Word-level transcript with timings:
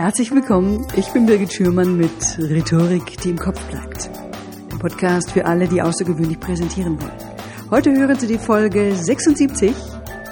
Herzlich 0.00 0.30
willkommen, 0.30 0.86
ich 0.96 1.12
bin 1.12 1.26
Birgit 1.26 1.52
Schürmann 1.52 1.98
mit 1.98 2.38
Rhetorik, 2.38 3.18
die 3.18 3.28
im 3.28 3.38
Kopf 3.38 3.62
bleibt. 3.66 4.08
Ein 4.72 4.78
Podcast 4.78 5.30
für 5.30 5.44
alle, 5.44 5.68
die 5.68 5.82
außergewöhnlich 5.82 6.40
präsentieren 6.40 6.98
wollen. 6.98 7.70
Heute 7.70 7.92
hören 7.92 8.18
Sie 8.18 8.26
die 8.26 8.38
Folge 8.38 8.96
76, 8.96 9.74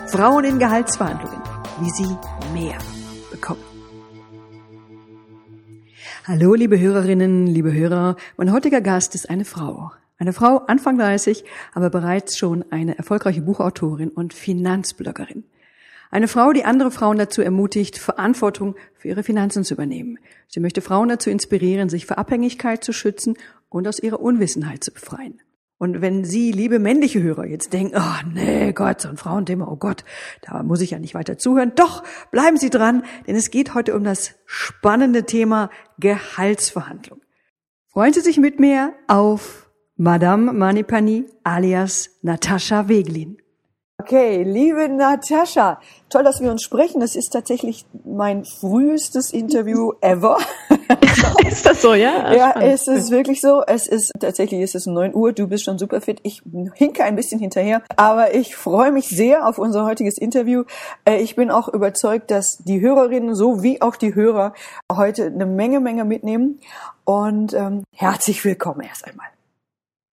Frauen 0.06 0.44
in 0.46 0.58
Gehaltsverhandlungen, 0.58 1.42
wie 1.82 1.90
sie 1.90 2.16
mehr 2.58 2.78
bekommen. 3.30 3.60
Hallo, 6.24 6.54
liebe 6.54 6.80
Hörerinnen, 6.80 7.46
liebe 7.46 7.70
Hörer. 7.70 8.16
Mein 8.38 8.52
heutiger 8.52 8.80
Gast 8.80 9.14
ist 9.14 9.28
eine 9.28 9.44
Frau. 9.44 9.92
Eine 10.16 10.32
Frau 10.32 10.62
Anfang 10.66 10.96
30, 10.96 11.44
aber 11.74 11.90
bereits 11.90 12.38
schon 12.38 12.64
eine 12.70 12.96
erfolgreiche 12.96 13.42
Buchautorin 13.42 14.08
und 14.08 14.32
Finanzbloggerin. 14.32 15.44
Eine 16.10 16.28
Frau, 16.28 16.52
die 16.52 16.64
andere 16.64 16.90
Frauen 16.90 17.18
dazu 17.18 17.42
ermutigt, 17.42 17.98
Verantwortung 17.98 18.76
für 18.94 19.08
ihre 19.08 19.22
Finanzen 19.22 19.64
zu 19.64 19.74
übernehmen. 19.74 20.18
Sie 20.46 20.60
möchte 20.60 20.80
Frauen 20.80 21.08
dazu 21.08 21.28
inspirieren, 21.28 21.88
sich 21.88 22.06
vor 22.06 22.18
Abhängigkeit 22.18 22.82
zu 22.82 22.92
schützen 22.92 23.36
und 23.68 23.86
aus 23.86 23.98
ihrer 23.98 24.20
Unwissenheit 24.20 24.82
zu 24.82 24.92
befreien. 24.92 25.40
Und 25.76 26.00
wenn 26.00 26.24
Sie, 26.24 26.50
liebe 26.50 26.80
männliche 26.80 27.22
Hörer, 27.22 27.46
jetzt 27.46 27.72
denken, 27.72 27.96
oh 27.96 28.28
nee, 28.34 28.72
Gott, 28.72 29.00
so 29.00 29.08
ein 29.08 29.16
Frauenthema, 29.16 29.68
oh 29.70 29.76
Gott, 29.76 30.04
da 30.42 30.62
muss 30.64 30.80
ich 30.80 30.90
ja 30.90 30.98
nicht 30.98 31.14
weiter 31.14 31.38
zuhören. 31.38 31.72
Doch, 31.76 32.02
bleiben 32.32 32.56
Sie 32.56 32.70
dran, 32.70 33.04
denn 33.28 33.36
es 33.36 33.50
geht 33.50 33.74
heute 33.74 33.94
um 33.94 34.02
das 34.02 34.34
spannende 34.44 35.24
Thema 35.24 35.70
Gehaltsverhandlung. 35.98 37.20
Freuen 37.86 38.12
Sie 38.12 38.20
sich 38.20 38.38
mit 38.38 38.58
mir 38.58 38.92
auf 39.06 39.70
Madame 39.96 40.52
Manipani 40.52 41.26
alias 41.44 42.10
Natascha 42.22 42.88
Weglin. 42.88 43.38
Okay, 44.00 44.42
liebe 44.42 44.88
Natascha, 44.88 45.80
toll, 46.08 46.24
dass 46.24 46.40
wir 46.40 46.50
uns 46.50 46.62
sprechen. 46.62 47.00
Das 47.00 47.16
ist 47.16 47.30
tatsächlich 47.30 47.84
mein 48.04 48.44
frühestes 48.44 49.32
Interview 49.32 49.92
ever. 50.00 50.38
ist 51.48 51.66
das 51.66 51.82
so, 51.82 51.94
ja? 51.94 52.32
Ja, 52.34 52.60
es 52.60 52.88
ist 52.88 53.10
wirklich 53.10 53.40
so. 53.40 53.62
Es 53.66 53.86
ist 53.86 54.12
tatsächlich, 54.18 54.60
es 54.62 54.74
ist 54.74 54.86
9 54.86 55.14
Uhr, 55.14 55.32
du 55.32 55.46
bist 55.46 55.64
schon 55.64 55.78
super 55.78 56.00
fit. 56.00 56.20
Ich 56.22 56.42
hinke 56.74 57.04
ein 57.04 57.16
bisschen 57.16 57.40
hinterher, 57.40 57.82
aber 57.96 58.34
ich 58.34 58.56
freue 58.56 58.92
mich 58.92 59.08
sehr 59.08 59.46
auf 59.46 59.58
unser 59.58 59.84
heutiges 59.84 60.18
Interview. 60.18 60.64
Äh, 61.04 61.18
ich 61.18 61.36
bin 61.36 61.50
auch 61.50 61.68
überzeugt, 61.68 62.30
dass 62.30 62.58
die 62.58 62.80
Hörerinnen 62.80 63.34
so 63.34 63.62
wie 63.62 63.82
auch 63.82 63.96
die 63.96 64.14
Hörer 64.14 64.54
heute 64.92 65.26
eine 65.26 65.46
Menge, 65.46 65.80
Menge 65.80 66.04
mitnehmen. 66.04 66.60
Und 67.04 67.54
ähm, 67.54 67.84
herzlich 67.94 68.44
willkommen 68.44 68.80
erst 68.82 69.06
einmal. 69.06 69.28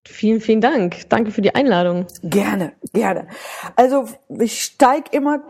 Vielen, 0.07 0.41
vielen 0.41 0.61
Dank. 0.61 1.09
Danke 1.09 1.31
für 1.31 1.41
die 1.41 1.55
Einladung. 1.55 2.07
Gerne, 2.23 2.73
gerne. 2.93 3.27
Also 3.75 4.07
ich 4.29 4.63
steige 4.63 5.11
immer 5.13 5.43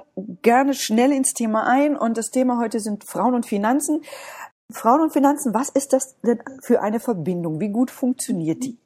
gerne 0.42 0.74
schnell 0.74 1.12
ins 1.12 1.34
Thema 1.34 1.66
ein 1.66 1.96
und 1.96 2.16
das 2.16 2.30
Thema 2.30 2.60
heute 2.60 2.78
sind 2.78 3.04
Frauen 3.04 3.34
und 3.34 3.46
Finanzen. 3.46 4.02
Frauen 4.70 5.00
und 5.00 5.12
Finanzen, 5.12 5.54
was 5.54 5.68
ist 5.70 5.92
das 5.92 6.20
denn 6.22 6.38
für 6.62 6.80
eine 6.80 7.00
Verbindung? 7.00 7.60
Wie 7.60 7.68
gut 7.68 7.90
funktioniert 7.90 8.64
die? 8.64 8.78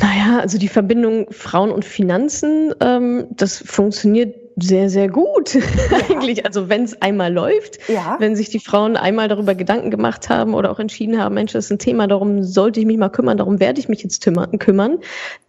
Naja, 0.00 0.38
also 0.38 0.58
die 0.58 0.68
Verbindung 0.68 1.32
Frauen 1.32 1.70
und 1.70 1.84
Finanzen, 1.84 2.74
ähm, 2.80 3.26
das 3.30 3.58
funktioniert 3.58 4.39
sehr, 4.56 4.90
sehr 4.90 5.08
gut 5.08 5.54
ja. 5.54 5.62
eigentlich. 6.08 6.44
Also 6.44 6.68
wenn 6.68 6.84
es 6.84 7.00
einmal 7.00 7.32
läuft, 7.32 7.78
ja. 7.88 8.16
wenn 8.18 8.36
sich 8.36 8.50
die 8.50 8.58
Frauen 8.58 8.96
einmal 8.96 9.28
darüber 9.28 9.54
Gedanken 9.54 9.90
gemacht 9.90 10.28
haben 10.28 10.54
oder 10.54 10.70
auch 10.70 10.78
entschieden 10.78 11.20
haben, 11.20 11.34
Mensch, 11.34 11.52
das 11.52 11.66
ist 11.66 11.70
ein 11.70 11.78
Thema, 11.78 12.06
darum 12.06 12.42
sollte 12.42 12.80
ich 12.80 12.86
mich 12.86 12.98
mal 12.98 13.08
kümmern, 13.08 13.38
darum 13.38 13.60
werde 13.60 13.80
ich 13.80 13.88
mich 13.88 14.02
jetzt 14.02 14.20
kümmern, 14.58 14.98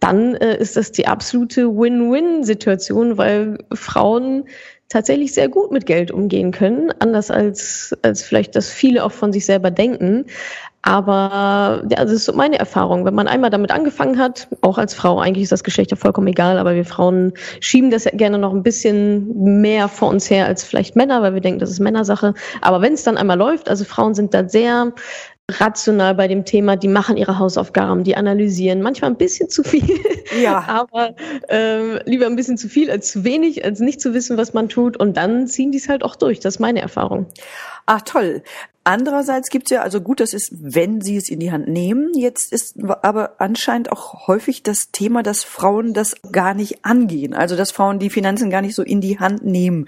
dann 0.00 0.34
äh, 0.36 0.56
ist 0.58 0.76
das 0.76 0.92
die 0.92 1.06
absolute 1.06 1.68
Win-Win-Situation, 1.68 3.18
weil 3.18 3.58
Frauen 3.72 4.44
tatsächlich 4.92 5.32
sehr 5.32 5.48
gut 5.48 5.72
mit 5.72 5.86
Geld 5.86 6.10
umgehen 6.10 6.52
können, 6.52 6.92
anders 6.98 7.30
als, 7.30 7.96
als 8.02 8.22
vielleicht 8.22 8.54
das 8.54 8.68
viele 8.68 9.04
auch 9.04 9.12
von 9.12 9.32
sich 9.32 9.46
selber 9.46 9.70
denken. 9.70 10.26
Aber 10.84 11.84
ja, 11.88 12.04
das 12.04 12.10
ist 12.10 12.24
so 12.24 12.32
meine 12.32 12.58
Erfahrung. 12.58 13.04
Wenn 13.04 13.14
man 13.14 13.28
einmal 13.28 13.50
damit 13.50 13.70
angefangen 13.70 14.18
hat, 14.18 14.48
auch 14.62 14.78
als 14.78 14.94
Frau, 14.94 15.20
eigentlich 15.20 15.44
ist 15.44 15.52
das 15.52 15.62
Geschlecht 15.62 15.92
ja 15.92 15.96
vollkommen 15.96 16.26
egal, 16.26 16.58
aber 16.58 16.74
wir 16.74 16.84
Frauen 16.84 17.32
schieben 17.60 17.92
das 17.92 18.02
ja 18.04 18.10
gerne 18.12 18.36
noch 18.36 18.52
ein 18.52 18.64
bisschen 18.64 19.60
mehr 19.60 19.86
vor 19.86 20.08
uns 20.08 20.28
her 20.28 20.46
als 20.46 20.64
vielleicht 20.64 20.96
Männer, 20.96 21.22
weil 21.22 21.34
wir 21.34 21.40
denken, 21.40 21.60
das 21.60 21.70
ist 21.70 21.78
Männersache. 21.78 22.34
Aber 22.62 22.82
wenn 22.82 22.94
es 22.94 23.04
dann 23.04 23.16
einmal 23.16 23.38
läuft, 23.38 23.68
also 23.68 23.84
Frauen 23.84 24.14
sind 24.14 24.34
da 24.34 24.48
sehr 24.48 24.92
rational 25.60 26.14
bei 26.14 26.28
dem 26.28 26.44
Thema, 26.44 26.76
die 26.76 26.88
machen 26.88 27.16
ihre 27.16 27.38
Hausaufgaben, 27.38 28.04
die 28.04 28.16
analysieren, 28.16 28.82
manchmal 28.82 29.10
ein 29.10 29.16
bisschen 29.16 29.48
zu 29.48 29.62
viel, 29.62 29.98
ja. 30.42 30.64
aber 30.66 31.14
ähm, 31.48 32.00
lieber 32.04 32.26
ein 32.26 32.36
bisschen 32.36 32.58
zu 32.58 32.68
viel 32.68 32.90
als 32.90 33.10
zu 33.12 33.24
wenig, 33.24 33.64
als 33.64 33.80
nicht 33.80 34.00
zu 34.00 34.14
wissen, 34.14 34.36
was 34.36 34.54
man 34.54 34.68
tut 34.68 34.96
und 34.96 35.16
dann 35.16 35.46
ziehen 35.46 35.72
die 35.72 35.78
es 35.78 35.88
halt 35.88 36.02
auch 36.02 36.16
durch. 36.16 36.40
Das 36.40 36.56
ist 36.56 36.60
meine 36.60 36.80
Erfahrung. 36.80 37.26
Ach 37.86 38.02
toll. 38.02 38.42
Andererseits 38.84 39.50
gibt's 39.50 39.70
ja, 39.70 39.82
also 39.82 40.00
gut, 40.00 40.18
das 40.18 40.32
ist, 40.32 40.50
wenn 40.52 41.00
sie 41.00 41.16
es 41.16 41.28
in 41.28 41.38
die 41.38 41.52
Hand 41.52 41.68
nehmen. 41.68 42.10
Jetzt 42.14 42.52
ist 42.52 42.76
aber 43.02 43.36
anscheinend 43.38 43.92
auch 43.92 44.26
häufig 44.26 44.64
das 44.64 44.90
Thema, 44.90 45.22
dass 45.22 45.44
Frauen 45.44 45.94
das 45.94 46.16
gar 46.32 46.54
nicht 46.54 46.84
angehen. 46.84 47.32
Also 47.32 47.54
dass 47.54 47.70
Frauen 47.70 48.00
die 48.00 48.10
Finanzen 48.10 48.50
gar 48.50 48.60
nicht 48.60 48.74
so 48.74 48.82
in 48.82 49.00
die 49.00 49.20
Hand 49.20 49.44
nehmen. 49.44 49.86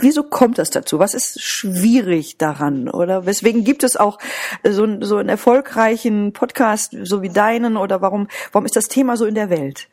Wieso 0.00 0.22
kommt 0.22 0.58
das 0.58 0.70
dazu? 0.70 0.98
Was 0.98 1.14
ist 1.14 1.40
schwierig 1.40 2.38
daran? 2.38 2.88
Oder 2.88 3.26
weswegen 3.26 3.64
gibt 3.64 3.84
es 3.84 3.96
auch 3.96 4.18
so, 4.64 4.86
so 5.00 5.16
einen 5.16 5.28
erfolgreichen 5.28 6.32
Podcast, 6.32 6.96
so 7.02 7.22
wie 7.22 7.30
deinen? 7.30 7.76
Oder 7.76 8.00
warum, 8.00 8.28
warum 8.52 8.66
ist 8.66 8.76
das 8.76 8.88
Thema 8.88 9.16
so 9.16 9.26
in 9.26 9.34
der 9.34 9.50
Welt? 9.50 9.88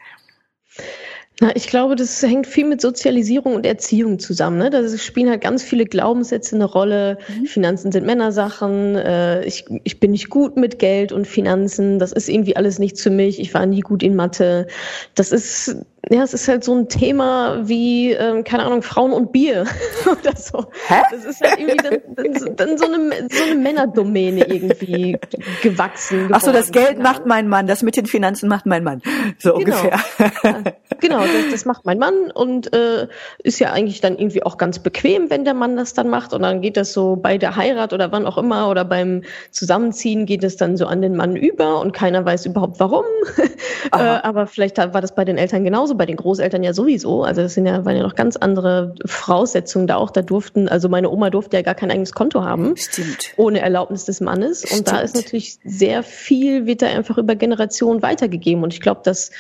Na, 1.41 1.53
ich 1.53 1.67
glaube, 1.67 1.97
das 1.97 2.21
hängt 2.23 2.47
viel 2.47 2.65
mit 2.65 2.79
Sozialisierung 2.79 3.55
und 3.55 3.65
Erziehung 3.65 4.19
zusammen. 4.19 4.57
Ne? 4.57 4.69
Da 4.69 4.87
spielen 4.97 5.29
halt 5.29 5.41
ganz 5.41 5.63
viele 5.63 5.83
Glaubenssätze 5.83 6.55
eine 6.55 6.63
Rolle. 6.63 7.17
Mhm. 7.27 7.45
Finanzen 7.45 7.91
sind 7.91 8.05
Männersachen. 8.05 8.95
Äh, 8.95 9.43
ich, 9.43 9.65
ich 9.83 9.99
bin 9.99 10.11
nicht 10.11 10.29
gut 10.29 10.55
mit 10.55 10.79
Geld 10.79 11.11
und 11.11 11.27
Finanzen. 11.27 11.99
Das 11.99 12.13
ist 12.13 12.29
irgendwie 12.29 12.55
alles 12.55 12.79
nichts 12.79 13.01
für 13.01 13.09
mich. 13.09 13.41
Ich 13.41 13.53
war 13.53 13.65
nie 13.65 13.81
gut 13.81 14.01
in 14.01 14.15
Mathe. 14.15 14.67
Das 15.13 15.33
ist 15.33 15.75
ja, 16.09 16.21
es 16.21 16.33
ist 16.33 16.47
halt 16.47 16.63
so 16.63 16.75
ein 16.75 16.87
Thema 16.87 17.67
wie, 17.67 18.11
ähm, 18.11 18.43
keine 18.43 18.63
Ahnung, 18.63 18.83
Frauen 18.83 19.11
und 19.11 19.31
Bier 19.31 19.65
oder 20.05 20.35
so. 20.35 20.65
Hä? 20.87 21.01
Das 21.11 21.25
ist 21.25 21.41
halt 21.41 21.59
irgendwie 21.59 21.77
dann, 21.77 21.99
dann, 22.15 22.55
dann 22.55 22.77
so, 22.77 22.85
eine, 22.85 23.27
so 23.29 23.43
eine 23.43 23.55
Männerdomäne 23.55 24.45
irgendwie 24.45 25.17
gewachsen. 25.63 26.27
Geworden. 26.27 26.33
Ach 26.35 26.41
so, 26.41 26.51
das 26.51 26.71
Geld 26.71 26.99
macht 26.99 27.25
mein 27.25 27.47
Mann, 27.47 27.65
das 27.65 27.81
mit 27.81 27.97
den 27.97 28.05
Finanzen 28.05 28.47
macht 28.49 28.65
mein 28.65 28.83
Mann. 28.83 29.01
So 29.39 29.55
genau. 29.55 29.77
ungefähr. 29.81 30.75
genau, 30.99 31.19
das, 31.21 31.51
das 31.51 31.65
macht 31.65 31.85
mein 31.85 31.97
Mann 31.97 32.29
und 32.31 32.71
äh, 32.73 33.07
ist 33.43 33.59
ja 33.59 33.71
eigentlich 33.71 33.99
dann 34.01 34.17
irgendwie 34.17 34.43
auch 34.43 34.57
ganz 34.57 34.79
bequem, 34.79 35.29
wenn 35.31 35.43
der 35.43 35.55
Mann 35.55 35.75
das 35.75 35.93
dann 35.93 36.09
macht. 36.09 36.33
Und 36.33 36.43
dann 36.43 36.61
geht 36.61 36.77
das 36.77 36.93
so 36.93 37.15
bei 37.15 37.37
der 37.39 37.55
Heirat 37.55 37.93
oder 37.93 38.11
wann 38.11 38.27
auch 38.27 38.37
immer 38.37 38.69
oder 38.69 38.85
beim 38.85 39.23
Zusammenziehen 39.49 40.27
geht 40.27 40.43
es 40.43 40.55
dann 40.55 40.77
so 40.77 40.85
an 40.85 41.01
den 41.01 41.15
Mann 41.15 41.35
über 41.35 41.79
und 41.79 41.93
keiner 41.93 42.23
weiß 42.23 42.45
überhaupt 42.45 42.79
warum. 42.79 43.05
äh, 43.91 43.97
aber 43.97 44.45
vielleicht 44.45 44.77
war 44.77 45.01
das 45.01 45.15
bei 45.15 45.25
den 45.25 45.37
Eltern 45.37 45.63
genauso 45.63 45.94
bei 45.95 46.05
den 46.05 46.17
Großeltern 46.17 46.63
ja 46.63 46.73
sowieso. 46.73 47.23
Also 47.23 47.41
das 47.41 47.53
sind 47.53 47.65
ja, 47.65 47.85
waren 47.85 47.95
ja 47.95 48.03
noch 48.03 48.15
ganz 48.15 48.35
andere 48.35 48.95
Voraussetzungen 49.05 49.87
da 49.87 49.95
auch. 49.95 50.11
Da 50.11 50.21
durften, 50.21 50.67
also 50.67 50.89
meine 50.89 51.09
Oma 51.09 51.29
durfte 51.29 51.57
ja 51.57 51.63
gar 51.63 51.75
kein 51.75 51.91
eigenes 51.91 52.13
Konto 52.13 52.43
haben. 52.43 52.75
Stimmt. 52.77 53.33
Ohne 53.37 53.61
Erlaubnis 53.61 54.05
des 54.05 54.21
Mannes. 54.21 54.59
Stimmt. 54.59 54.79
Und 54.79 54.87
da 54.91 54.99
ist 54.99 55.15
natürlich 55.15 55.59
sehr 55.63 56.03
viel, 56.03 56.65
wird 56.65 56.81
da 56.81 56.87
einfach 56.87 57.17
über 57.17 57.35
Generationen 57.35 58.01
weitergegeben. 58.01 58.63
Und 58.63 58.73
ich 58.73 58.81
glaube, 58.81 59.01
dass 59.03 59.31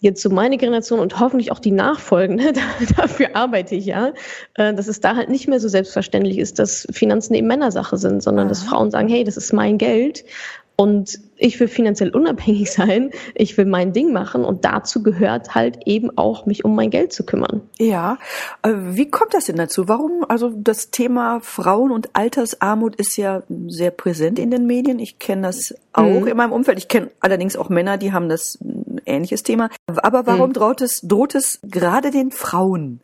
jetzt 0.00 0.20
so 0.20 0.28
meine 0.28 0.58
Generation 0.58 1.00
und 1.00 1.18
hoffentlich 1.18 1.50
auch 1.50 1.58
die 1.58 1.70
nachfolgende, 1.70 2.52
dafür 2.96 3.34
arbeite 3.34 3.74
ich 3.74 3.86
ja, 3.86 4.12
äh, 4.54 4.74
dass 4.74 4.86
es 4.86 5.00
da 5.00 5.16
halt 5.16 5.30
nicht 5.30 5.48
mehr 5.48 5.60
so 5.60 5.68
selbstverständlich 5.68 6.38
ist, 6.38 6.58
dass 6.58 6.86
Finanzen 6.92 7.34
eben 7.34 7.46
Männersache 7.46 7.96
sind, 7.96 8.22
sondern 8.22 8.48
dass 8.48 8.62
Frauen 8.62 8.90
sagen, 8.90 9.08
hey, 9.08 9.24
das 9.24 9.36
ist 9.36 9.52
mein 9.52 9.78
Geld 9.78 10.24
und 10.76 11.20
ich 11.36 11.58
will 11.60 11.68
finanziell 11.68 12.10
unabhängig 12.10 12.70
sein, 12.72 13.10
ich 13.34 13.56
will 13.56 13.66
mein 13.66 13.92
Ding 13.92 14.12
machen 14.12 14.44
und 14.44 14.64
dazu 14.64 15.02
gehört 15.02 15.54
halt 15.54 15.80
eben 15.86 16.16
auch, 16.16 16.46
mich 16.46 16.64
um 16.64 16.74
mein 16.74 16.90
Geld 16.90 17.12
zu 17.12 17.24
kümmern. 17.24 17.62
Ja, 17.78 18.18
äh, 18.62 18.72
wie 18.74 19.10
kommt 19.10 19.34
das 19.34 19.46
denn 19.46 19.56
dazu? 19.56 19.88
Warum? 19.88 20.24
Also 20.28 20.52
das 20.54 20.90
Thema 20.90 21.40
Frauen 21.40 21.90
und 21.90 22.10
Altersarmut 22.14 22.96
ist 22.96 23.16
ja 23.16 23.42
sehr 23.68 23.90
präsent 23.90 24.38
in 24.38 24.50
den 24.50 24.66
Medien. 24.66 24.98
Ich 24.98 25.18
kenne 25.18 25.42
das 25.42 25.74
auch 25.92 26.20
mhm. 26.20 26.26
in 26.26 26.36
meinem 26.36 26.52
Umfeld. 26.52 26.78
Ich 26.78 26.88
kenne 26.88 27.10
allerdings 27.20 27.56
auch 27.56 27.68
Männer, 27.68 27.98
die 27.98 28.12
haben 28.12 28.28
das 28.28 28.58
ähnliches 29.06 29.42
Thema. 29.42 29.70
Aber 29.86 30.26
warum 30.26 30.50
mhm. 30.50 30.54
droht 30.54 30.80
es, 30.80 31.00
droht 31.02 31.34
es 31.34 31.60
gerade 31.62 32.10
den 32.10 32.30
Frauen? 32.30 33.00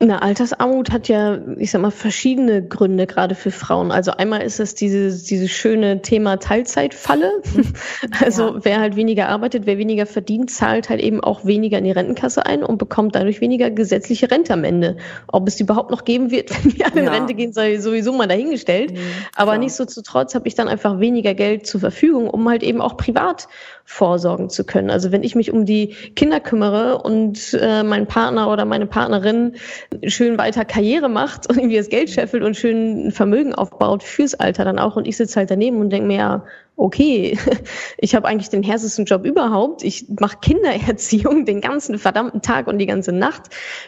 Na, 0.00 0.20
Altersarmut 0.20 0.92
hat 0.92 1.08
ja, 1.08 1.40
ich 1.56 1.72
sag 1.72 1.82
mal, 1.82 1.90
verschiedene 1.90 2.64
Gründe 2.64 3.08
gerade 3.08 3.34
für 3.34 3.50
Frauen. 3.50 3.90
Also 3.90 4.12
einmal 4.12 4.42
ist 4.42 4.60
es 4.60 4.76
dieses, 4.76 5.24
dieses 5.24 5.50
schöne 5.50 6.02
Thema 6.02 6.36
Teilzeitfalle. 6.38 7.42
Also 8.20 8.54
ja. 8.54 8.64
wer 8.64 8.80
halt 8.80 8.96
weniger 8.96 9.28
arbeitet, 9.28 9.66
wer 9.66 9.78
weniger 9.78 10.06
verdient, 10.06 10.50
zahlt 10.50 10.88
halt 10.88 11.00
eben 11.00 11.20
auch 11.22 11.44
weniger 11.44 11.78
in 11.78 11.84
die 11.84 11.90
Rentenkasse 11.90 12.46
ein 12.46 12.62
und 12.62 12.78
bekommt 12.78 13.14
dadurch 13.14 13.40
weniger 13.40 13.70
gesetzliche 13.70 14.30
Rente 14.30 14.52
am 14.52 14.64
Ende. 14.64 14.96
Ob 15.26 15.48
es 15.48 15.56
die 15.56 15.64
überhaupt 15.64 15.90
noch 15.90 16.04
geben 16.04 16.30
wird, 16.30 16.50
wenn 16.64 16.78
wir 16.78 16.86
alle 16.86 17.00
in 17.00 17.08
Rente 17.08 17.34
gehen, 17.34 17.52
sei 17.52 17.78
sowieso 17.78 18.12
mal 18.12 18.28
dahingestellt. 18.28 18.92
Mhm, 18.92 18.98
Aber 19.34 19.58
nichtsdestotrotz 19.58 20.34
habe 20.34 20.46
ich 20.46 20.54
dann 20.54 20.68
einfach 20.68 21.00
weniger 21.00 21.34
Geld 21.34 21.66
zur 21.66 21.80
Verfügung, 21.80 22.30
um 22.30 22.48
halt 22.48 22.62
eben 22.62 22.80
auch 22.80 22.96
privat 22.96 23.48
vorsorgen 23.88 24.50
zu 24.50 24.64
können. 24.64 24.90
Also 24.90 25.12
wenn 25.12 25.22
ich 25.22 25.34
mich 25.34 25.50
um 25.50 25.64
die 25.64 25.94
Kinder 26.14 26.40
kümmere 26.40 26.98
und 26.98 27.58
äh, 27.58 27.82
mein 27.82 28.06
Partner 28.06 28.52
oder 28.52 28.66
meine 28.66 28.86
Partnerin 28.86 29.56
schön 30.04 30.36
weiter 30.36 30.66
Karriere 30.66 31.08
macht 31.08 31.48
und 31.48 31.56
irgendwie 31.56 31.78
das 31.78 31.88
Geld 31.88 32.10
scheffelt 32.10 32.42
und 32.42 32.54
schön 32.54 33.10
Vermögen 33.12 33.54
aufbaut 33.54 34.02
fürs 34.02 34.34
Alter 34.34 34.66
dann 34.66 34.78
auch 34.78 34.96
und 34.96 35.08
ich 35.08 35.16
sitze 35.16 35.36
halt 35.36 35.50
daneben 35.50 35.80
und 35.80 35.88
denke 35.88 36.06
mir, 36.06 36.18
ja, 36.18 36.44
okay, 36.76 37.38
ich 37.96 38.14
habe 38.14 38.28
eigentlich 38.28 38.50
den 38.50 38.62
härtesten 38.62 39.06
Job 39.06 39.24
überhaupt. 39.24 39.82
Ich 39.82 40.04
mache 40.20 40.36
Kindererziehung 40.42 41.46
den 41.46 41.62
ganzen 41.62 41.98
verdammten 41.98 42.42
Tag 42.42 42.66
und 42.66 42.76
die 42.76 42.86
ganze 42.86 43.12
Nacht, 43.12 43.44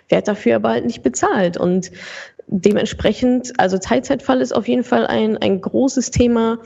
werde 0.09 0.25
dafür 0.25 0.57
aber 0.57 0.71
halt 0.71 0.87
nicht 0.87 1.03
bezahlt. 1.03 1.59
Und 1.59 1.93
dementsprechend, 2.51 3.59
also 3.59 3.79
Teilzeitfall 3.79 4.41
ist 4.41 4.53
auf 4.53 4.67
jeden 4.67 4.83
Fall 4.83 5.07
ein, 5.07 5.39
ein 5.39 5.61
großes 5.61 6.11
Thema 6.11 6.59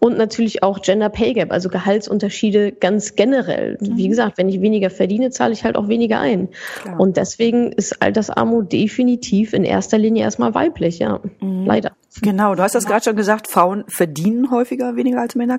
und 0.00 0.18
natürlich 0.18 0.62
auch 0.62 0.82
Gender 0.82 1.08
Pay 1.08 1.34
Gap, 1.34 1.52
also 1.52 1.68
Gehaltsunterschiede 1.68 2.72
ganz 2.72 3.14
generell. 3.14 3.78
Mhm. 3.80 3.96
Wie 3.96 4.08
gesagt, 4.08 4.36
wenn 4.38 4.48
ich 4.48 4.60
weniger 4.60 4.90
verdiene, 4.90 5.30
zahle 5.30 5.52
ich 5.52 5.64
halt 5.64 5.76
auch 5.76 5.88
weniger 5.88 6.20
ein. 6.20 6.48
Klar. 6.82 7.00
Und 7.00 7.16
deswegen 7.16 7.72
ist 7.72 8.02
Altersarmut 8.02 8.72
definitiv 8.72 9.52
in 9.52 9.64
erster 9.64 9.98
Linie 9.98 10.24
erstmal 10.24 10.54
weiblich, 10.54 10.98
ja. 10.98 11.20
Mhm. 11.40 11.64
Leider. 11.66 11.92
Genau, 12.22 12.54
du 12.54 12.62
hast 12.62 12.74
das 12.74 12.86
gerade 12.86 13.04
schon 13.04 13.16
gesagt, 13.16 13.48
Frauen 13.48 13.84
verdienen 13.88 14.50
häufiger 14.50 14.96
weniger 14.96 15.20
als 15.20 15.34
Männer. 15.34 15.58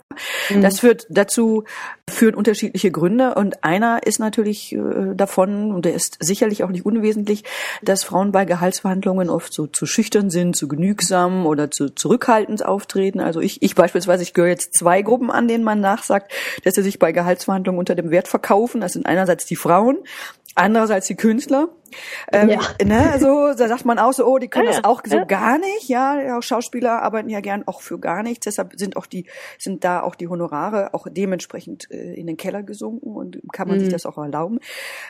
Mhm. 0.50 0.62
Das 0.62 0.80
führt 0.80 1.08
dazu, 1.10 1.64
führen 2.10 2.36
unterschiedliche 2.36 2.92
Gründe 2.92 3.36
und 3.36 3.64
einer 3.64 4.06
ist 4.06 4.20
natürlich 4.20 4.74
äh, 4.74 5.16
davon, 5.16 5.72
und 5.72 5.86
der 5.86 5.94
ist 5.94 6.18
sicherlich 6.20 6.64
auch 6.64 6.70
nicht 6.70 6.86
unwesentlich, 6.86 7.44
dass 7.82 8.04
Frauen 8.04 8.32
bei 8.32 8.46
Gehaltsverhandlungen 8.46 9.30
oft 9.30 9.54
so 9.54 9.68
zu 9.68 9.86
schüchtern 9.86 10.30
sind, 10.30 10.56
zu 10.56 10.68
genügsam 10.68 11.46
oder 11.46 11.72
zu 11.72 11.90
zurückhaltend 11.90 12.66
auftreten. 12.66 13.20
Also 13.20 13.40
ich, 13.40 13.62
ich 13.62 13.76
beispielsweise, 13.76 14.24
ich 14.24 14.34
gehöre 14.34 14.50
jetzt 14.50 14.74
zwei 14.74 15.02
Gruppen 15.02 15.32
an, 15.32 15.48
denen 15.48 15.64
man 15.64 15.80
nachsagt, 15.80 16.32
dass 16.64 16.76
sie 16.76 16.84
sich 16.84 17.00
bei 17.00 17.12
Gehaltsverhandlungen 17.12 17.80
unter 17.80 17.96
dem 17.96 18.12
Wert 18.12 18.28
verkaufen. 18.28 18.82
Das 18.82 18.94
sind 18.94 19.06
einerseits 19.06 19.46
die 19.46 19.56
Frauen, 19.56 19.98
andererseits 20.56 21.08
die 21.08 21.16
Künstler. 21.16 21.70
Ähm, 22.32 22.50
ja. 22.50 22.60
ne, 22.84 23.18
so, 23.20 23.54
da 23.54 23.68
sagt 23.68 23.86
man 23.86 24.00
auch 24.00 24.14
so, 24.14 24.26
oh, 24.26 24.38
die 24.38 24.48
können 24.48 24.68
ah, 24.68 24.72
das 24.72 24.84
auch 24.84 25.02
so 25.06 25.18
ja. 25.18 25.24
gar 25.26 25.58
nicht, 25.58 25.88
ja, 25.88 26.38
auch 26.38 26.44
Schauspieler 26.44 27.02
arbeiten 27.02 27.30
ja 27.30 27.40
gern 27.40 27.64
auch 27.68 27.82
für 27.82 28.00
gar 28.00 28.24
nichts, 28.24 28.46
deshalb 28.46 28.74
sind 28.76 28.98
auch 28.98 29.06
die, 29.06 29.26
sind 29.58 29.84
da 29.84 30.02
auch 30.02 30.16
die 30.16 30.28
Honorare 30.28 30.94
auch 30.94 31.08
dementsprechend 31.10 31.90
äh, 31.92 32.14
in 32.14 32.28
den 32.28 32.38
Keller 32.38 32.64
gesunken 32.64 33.16
und 33.16 33.40
kann 33.52 33.68
man 33.68 33.78
mhm. 33.78 33.82
sich 33.82 33.90
das 33.90 34.06
auch 34.06 34.18
erlauben. 34.18 34.60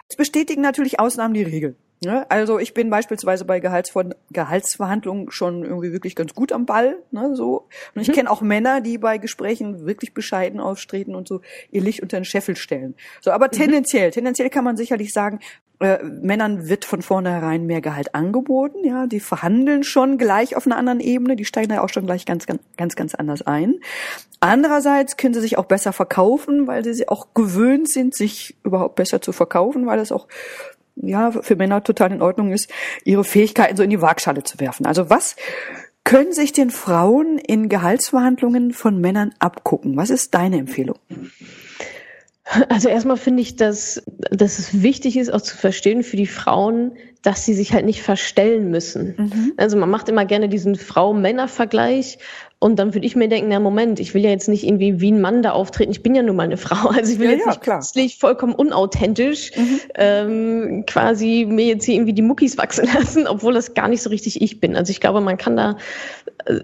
Es 0.08 0.16
bestätigen 0.16 0.62
natürlich 0.62 1.00
Ausnahmen 1.00 1.34
die 1.34 1.44
Regel. 1.44 1.76
Ne? 2.02 2.30
Also 2.30 2.60
ich 2.60 2.74
bin 2.74 2.90
beispielsweise 2.90 3.44
bei 3.44 3.60
Gehaltsver 3.60 4.06
Gehaltsverhandlungen 4.32 5.32
schon 5.32 5.64
irgendwie 5.64 5.92
wirklich 5.92 6.16
ganz 6.16 6.34
gut 6.34 6.54
am 6.54 6.66
Ball, 6.66 6.98
ne, 7.12 7.36
so. 7.36 7.68
Und 7.94 8.02
ich 8.02 8.08
mhm. 8.08 8.14
kenne 8.14 8.32
auch 8.32 8.42
Männer, 8.42 8.80
die 8.80 8.98
bei 8.98 9.18
Gesprächen 9.18 9.86
wirklich 9.86 10.14
bescheiden 10.14 10.62
auftreten 10.62 11.14
und 11.14 11.28
so 11.28 11.42
ihr 11.72 11.82
Licht 11.82 12.02
unter 12.02 12.18
den 12.18 12.24
Scheffel 12.24 12.56
stellen. 12.56 12.96
So, 13.20 13.32
aber 13.32 13.48
mhm. 13.48 13.52
tendenziell, 13.52 14.12
tendenziell 14.12 14.50
kann 14.50 14.64
man 14.64 14.78
sicherlich 14.78 15.12
sagen, 15.12 15.40
äh, 15.82 16.02
Männern 16.04 16.70
wird 16.70 16.86
von 16.86 17.02
vornherein 17.02 17.66
mehr 17.66 17.82
Gehalt 17.82 18.16
angeboten, 18.16 18.86
ja, 18.86 19.06
die 19.08 19.20
verhandeln 19.20 19.84
schon 19.84 20.18
gleich 20.18 20.56
auf 20.56 20.66
einer 20.66 20.78
anderen 20.78 21.00
Ebene, 21.02 21.36
die 21.36 21.46
steigen 21.46 21.70
da 21.70 21.82
auch 21.82 21.90
schon 21.90 22.06
gleich 22.06 22.26
ganz, 22.26 22.46
ganz, 22.46 22.62
ganz, 22.78 22.96
ganz 22.96 23.16
anders 23.16 23.42
ein. 23.42 23.76
Andererseits 24.40 25.18
können 25.18 25.34
sie 25.34 25.42
sich 25.42 25.58
auch 25.58 25.66
besser 25.66 25.92
verkaufen, 25.92 26.68
weil 26.68 26.86
sie 26.86 27.08
auch 27.10 27.34
gewöhnt 27.34 27.90
sind, 27.90 28.16
sich 28.16 28.56
überhaupt 28.64 28.96
besser 28.96 29.22
zu 29.22 29.32
verkaufen, 29.34 29.86
weil 29.86 29.98
das 29.98 30.14
auch 30.14 30.28
ja, 31.02 31.32
für 31.32 31.56
Männer 31.56 31.84
total 31.84 32.12
in 32.12 32.22
Ordnung 32.22 32.52
ist, 32.52 32.72
ihre 33.04 33.24
Fähigkeiten 33.24 33.78
so 33.78 33.84
in 33.84 33.90
die 33.90 34.02
Waagschale 34.02 34.44
zu 34.44 34.60
werfen. 34.60 34.86
Also 34.86 35.10
was 35.10 35.36
können 36.04 36.34
sich 36.34 36.54
den 36.54 36.72
Frauen 36.72 37.38
in 37.38 37.70
Gehaltsverhandlungen 37.70 38.74
von 38.74 39.00
Männern 39.00 39.34
abgucken? 39.40 39.96
Was 39.96 40.10
ist 40.10 40.34
deine 40.34 40.58
Empfehlung? 40.58 40.98
Also 42.70 42.90
erstmal 42.90 43.18
finde 43.18 43.42
ich, 43.42 43.56
dass, 43.58 44.02
dass 44.32 44.58
es 44.58 44.82
wichtig 44.82 45.18
ist, 45.18 45.32
auch 45.32 45.42
zu 45.42 45.56
verstehen 45.56 46.04
für 46.04 46.18
die 46.18 46.26
Frauen, 46.26 46.94
dass 47.22 47.46
sie 47.46 47.54
sich 47.54 47.74
halt 47.74 47.86
nicht 47.86 48.02
verstellen 48.02 48.72
müssen. 48.72 49.16
Mhm. 49.18 49.54
Also 49.58 49.78
man 49.78 49.90
macht 49.90 50.10
immer 50.10 50.26
gerne 50.26 50.50
diesen 50.50 50.76
Frau-Männer-Vergleich 50.76 52.18
und 52.62 52.78
dann 52.78 52.94
würde 52.94 53.08
ich 53.08 53.16
mir 53.16 53.30
denken, 53.30 53.50
na 53.50 53.60
Moment, 53.62 54.02
ich 54.02 54.14
will 54.14 54.22
ja 54.22 54.32
jetzt 54.32 54.50
nicht 54.50 54.66
irgendwie 54.66 55.00
wie 55.00 55.14
ein 55.14 55.22
Mann 55.22 55.42
da 55.42 55.52
auftreten. 55.52 55.92
Ich 55.92 56.04
bin 56.04 56.14
ja 56.14 56.22
nun 56.22 56.36
mal 56.36 56.44
eine 56.44 56.58
Frau. 56.58 56.90
Also 56.90 57.14
ich 57.14 57.20
will 57.20 57.28
ja, 57.28 57.32
jetzt 57.34 57.46
ja, 57.46 57.52
nicht 57.52 57.62
plötzlich 57.62 58.18
vollkommen 58.18 58.54
unauthentisch 58.54 59.52
mhm. 59.56 59.80
ähm, 59.96 60.84
quasi 60.86 61.46
mir 61.48 61.66
jetzt 61.66 61.86
hier 61.86 61.96
irgendwie 61.96 62.14
die 62.14 62.22
Muckis 62.22 62.58
wachsen 62.58 62.86
lassen, 62.94 63.28
obwohl 63.28 63.54
das 63.54 63.74
gar 63.74 63.88
nicht 63.88 64.02
so 64.02 64.10
richtig 64.10 64.42
ich 64.42 64.60
bin. 64.60 64.76
Also 64.76 64.92
ich 64.92 65.00
glaube, 65.00 65.22
man 65.22 65.38
kann 65.38 65.56
da, 65.56 65.78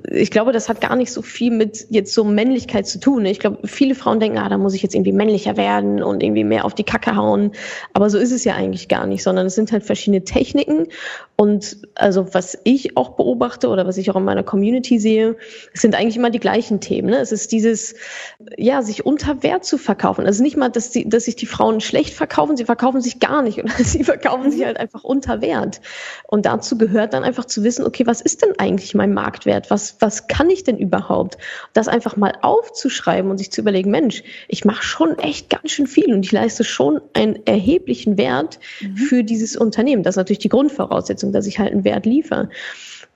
ich 0.09 0.31
glaube, 0.31 0.51
das 0.51 0.69
hat 0.69 0.79
gar 0.79 0.95
nicht 0.95 1.11
so 1.11 1.21
viel 1.21 1.51
mit 1.51 1.87
jetzt 1.89 2.13
so 2.13 2.23
Männlichkeit 2.23 2.87
zu 2.87 2.99
tun. 2.99 3.25
Ich 3.25 3.39
glaube, 3.39 3.67
viele 3.67 3.93
Frauen 3.93 4.19
denken, 4.19 4.37
ah, 4.37 4.47
da 4.47 4.57
muss 4.57 4.73
ich 4.73 4.81
jetzt 4.81 4.95
irgendwie 4.95 5.11
männlicher 5.11 5.57
werden 5.57 6.01
und 6.01 6.23
irgendwie 6.23 6.45
mehr 6.45 6.65
auf 6.65 6.73
die 6.73 6.83
Kacke 6.83 7.15
hauen. 7.15 7.51
Aber 7.93 8.09
so 8.09 8.17
ist 8.17 8.31
es 8.31 8.45
ja 8.45 8.55
eigentlich 8.55 8.87
gar 8.87 9.05
nicht, 9.05 9.21
sondern 9.21 9.47
es 9.47 9.55
sind 9.55 9.71
halt 9.71 9.83
verschiedene 9.83 10.23
Techniken. 10.23 10.87
Und 11.35 11.77
also 11.95 12.33
was 12.33 12.57
ich 12.63 12.95
auch 12.95 13.11
beobachte 13.11 13.67
oder 13.67 13.85
was 13.85 13.97
ich 13.97 14.09
auch 14.09 14.15
in 14.15 14.23
meiner 14.23 14.43
Community 14.43 14.99
sehe, 14.99 15.35
sind 15.73 15.93
eigentlich 15.93 16.15
immer 16.15 16.29
die 16.29 16.39
gleichen 16.39 16.79
Themen. 16.79 17.09
Ne? 17.09 17.17
Es 17.17 17.33
ist 17.33 17.51
dieses, 17.51 17.95
ja, 18.57 18.81
sich 18.81 19.05
unter 19.05 19.43
Wert 19.43 19.65
zu 19.65 19.77
verkaufen. 19.77 20.25
Also 20.25 20.41
nicht 20.41 20.55
mal, 20.55 20.69
dass, 20.69 20.91
die, 20.91 21.09
dass 21.09 21.25
sich 21.25 21.35
die 21.35 21.45
Frauen 21.45 21.81
schlecht 21.81 22.13
verkaufen, 22.13 22.55
sie 22.55 22.63
verkaufen 22.63 23.01
sich 23.01 23.19
gar 23.19 23.41
nicht 23.41 23.61
oder 23.61 23.73
sie 23.77 24.05
verkaufen 24.05 24.51
sich 24.51 24.61
mhm. 24.61 24.65
halt 24.65 24.77
einfach 24.77 25.03
unter 25.03 25.41
Wert. 25.41 25.81
Und 26.27 26.45
dazu 26.45 26.77
gehört 26.77 27.13
dann 27.13 27.23
einfach 27.23 27.45
zu 27.45 27.63
wissen, 27.63 27.85
okay, 27.85 28.07
was 28.07 28.21
ist 28.21 28.41
denn 28.41 28.53
eigentlich 28.57 28.95
mein 28.95 29.13
Marktwert? 29.13 29.64
Was, 29.69 29.97
was 29.99 30.27
kann 30.27 30.49
ich 30.49 30.63
denn 30.63 30.77
überhaupt? 30.77 31.37
Das 31.73 31.87
einfach 31.87 32.17
mal 32.17 32.33
aufzuschreiben 32.41 33.29
und 33.29 33.37
sich 33.37 33.51
zu 33.51 33.61
überlegen, 33.61 33.91
Mensch, 33.91 34.23
ich 34.47 34.65
mache 34.65 34.83
schon 34.83 35.17
echt 35.19 35.49
ganz 35.49 35.71
schön 35.71 35.87
viel 35.87 36.13
und 36.13 36.23
ich 36.23 36.31
leiste 36.31 36.63
schon 36.63 37.01
einen 37.13 37.45
erheblichen 37.45 38.17
Wert 38.17 38.59
mhm. 38.81 38.97
für 38.97 39.23
dieses 39.23 39.55
Unternehmen. 39.55 40.03
Das 40.03 40.13
ist 40.13 40.17
natürlich 40.17 40.39
die 40.39 40.49
Grundvoraussetzung, 40.49 41.31
dass 41.31 41.47
ich 41.47 41.59
halt 41.59 41.71
einen 41.71 41.83
Wert 41.83 42.05
liefere. 42.05 42.49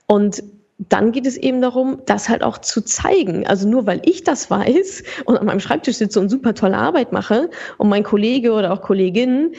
Und 0.06 0.42
dann 0.88 1.12
geht 1.12 1.26
es 1.26 1.36
eben 1.36 1.60
darum, 1.60 2.00
das 2.06 2.28
halt 2.28 2.42
auch 2.42 2.58
zu 2.58 2.80
zeigen. 2.80 3.46
Also 3.46 3.68
nur 3.68 3.86
weil 3.86 4.00
ich 4.04 4.24
das 4.24 4.50
weiß 4.50 5.02
und 5.26 5.36
an 5.36 5.46
meinem 5.46 5.60
Schreibtisch 5.60 5.96
sitze 5.96 6.20
und 6.20 6.30
super 6.30 6.54
tolle 6.54 6.78
Arbeit 6.78 7.12
mache 7.12 7.50
und 7.76 7.88
mein 7.88 8.02
Kollege 8.02 8.52
oder 8.52 8.72
auch 8.72 8.80
Kollegin 8.80 9.52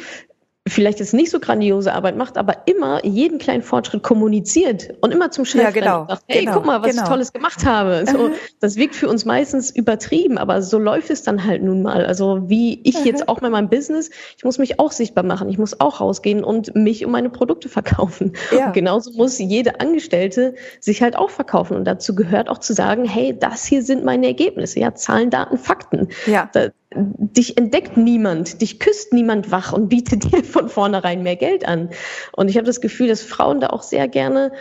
vielleicht 0.67 0.99
jetzt 0.99 1.15
nicht 1.15 1.31
so 1.31 1.39
grandiose 1.39 1.91
Arbeit 1.91 2.15
macht, 2.17 2.37
aber 2.37 2.67
immer 2.67 3.03
jeden 3.03 3.39
kleinen 3.39 3.63
Fortschritt 3.63 4.03
kommuniziert 4.03 4.93
und 5.01 5.11
immer 5.11 5.31
zum 5.31 5.43
Chef 5.43 5.63
ja, 5.63 5.71
genau, 5.71 6.05
sagt, 6.07 6.23
hey, 6.27 6.41
genau, 6.41 6.53
guck 6.53 6.65
mal, 6.67 6.81
was 6.83 6.91
genau. 6.91 7.03
ich 7.03 7.09
Tolles 7.09 7.33
gemacht 7.33 7.65
habe. 7.65 8.05
So, 8.05 8.27
mhm. 8.29 8.33
Das 8.59 8.75
wirkt 8.75 8.93
für 8.93 9.09
uns 9.09 9.25
meistens 9.25 9.71
übertrieben, 9.71 10.37
aber 10.37 10.61
so 10.61 10.77
läuft 10.77 11.09
es 11.09 11.23
dann 11.23 11.45
halt 11.45 11.63
nun 11.63 11.81
mal. 11.81 12.05
Also 12.05 12.47
wie 12.47 12.79
ich 12.83 12.99
mhm. 12.99 13.05
jetzt 13.05 13.27
auch 13.27 13.41
mit 13.41 13.51
meinem 13.51 13.69
Business, 13.69 14.11
ich 14.37 14.43
muss 14.43 14.59
mich 14.59 14.79
auch 14.79 14.91
sichtbar 14.91 15.23
machen, 15.23 15.49
ich 15.49 15.57
muss 15.57 15.79
auch 15.79 15.99
rausgehen 15.99 16.43
und 16.43 16.75
mich 16.75 17.05
um 17.05 17.11
meine 17.11 17.31
Produkte 17.31 17.67
verkaufen. 17.67 18.33
Ja. 18.55 18.67
Und 18.67 18.73
genauso 18.73 19.11
muss 19.13 19.39
jede 19.39 19.79
Angestellte 19.79 20.53
sich 20.79 21.01
halt 21.01 21.15
auch 21.15 21.31
verkaufen 21.31 21.75
und 21.75 21.85
dazu 21.85 22.13
gehört 22.13 22.49
auch 22.49 22.59
zu 22.59 22.73
sagen, 22.73 23.05
hey, 23.05 23.35
das 23.37 23.65
hier 23.65 23.81
sind 23.81 24.03
meine 24.03 24.27
Ergebnisse, 24.27 24.79
ja, 24.79 24.93
Zahlen, 24.93 25.31
Daten, 25.31 25.57
Fakten. 25.57 26.09
Ja. 26.27 26.49
Da, 26.53 26.67
dich 26.93 27.57
entdeckt 27.57 27.95
niemand, 27.97 28.61
dich 28.61 28.79
küsst 28.79 29.13
niemand 29.13 29.51
wach 29.51 29.73
und 29.73 29.89
bietet 29.89 30.23
dir 30.31 30.43
von 30.43 30.69
vornherein 30.69 31.23
mehr 31.23 31.35
Geld 31.35 31.65
an. 31.65 31.89
Und 32.33 32.49
ich 32.49 32.57
habe 32.57 32.65
das 32.65 32.81
Gefühl, 32.81 33.07
dass 33.07 33.21
Frauen 33.21 33.59
da 33.59 33.67
auch 33.67 33.83
sehr 33.83 34.07
gerne 34.07 34.51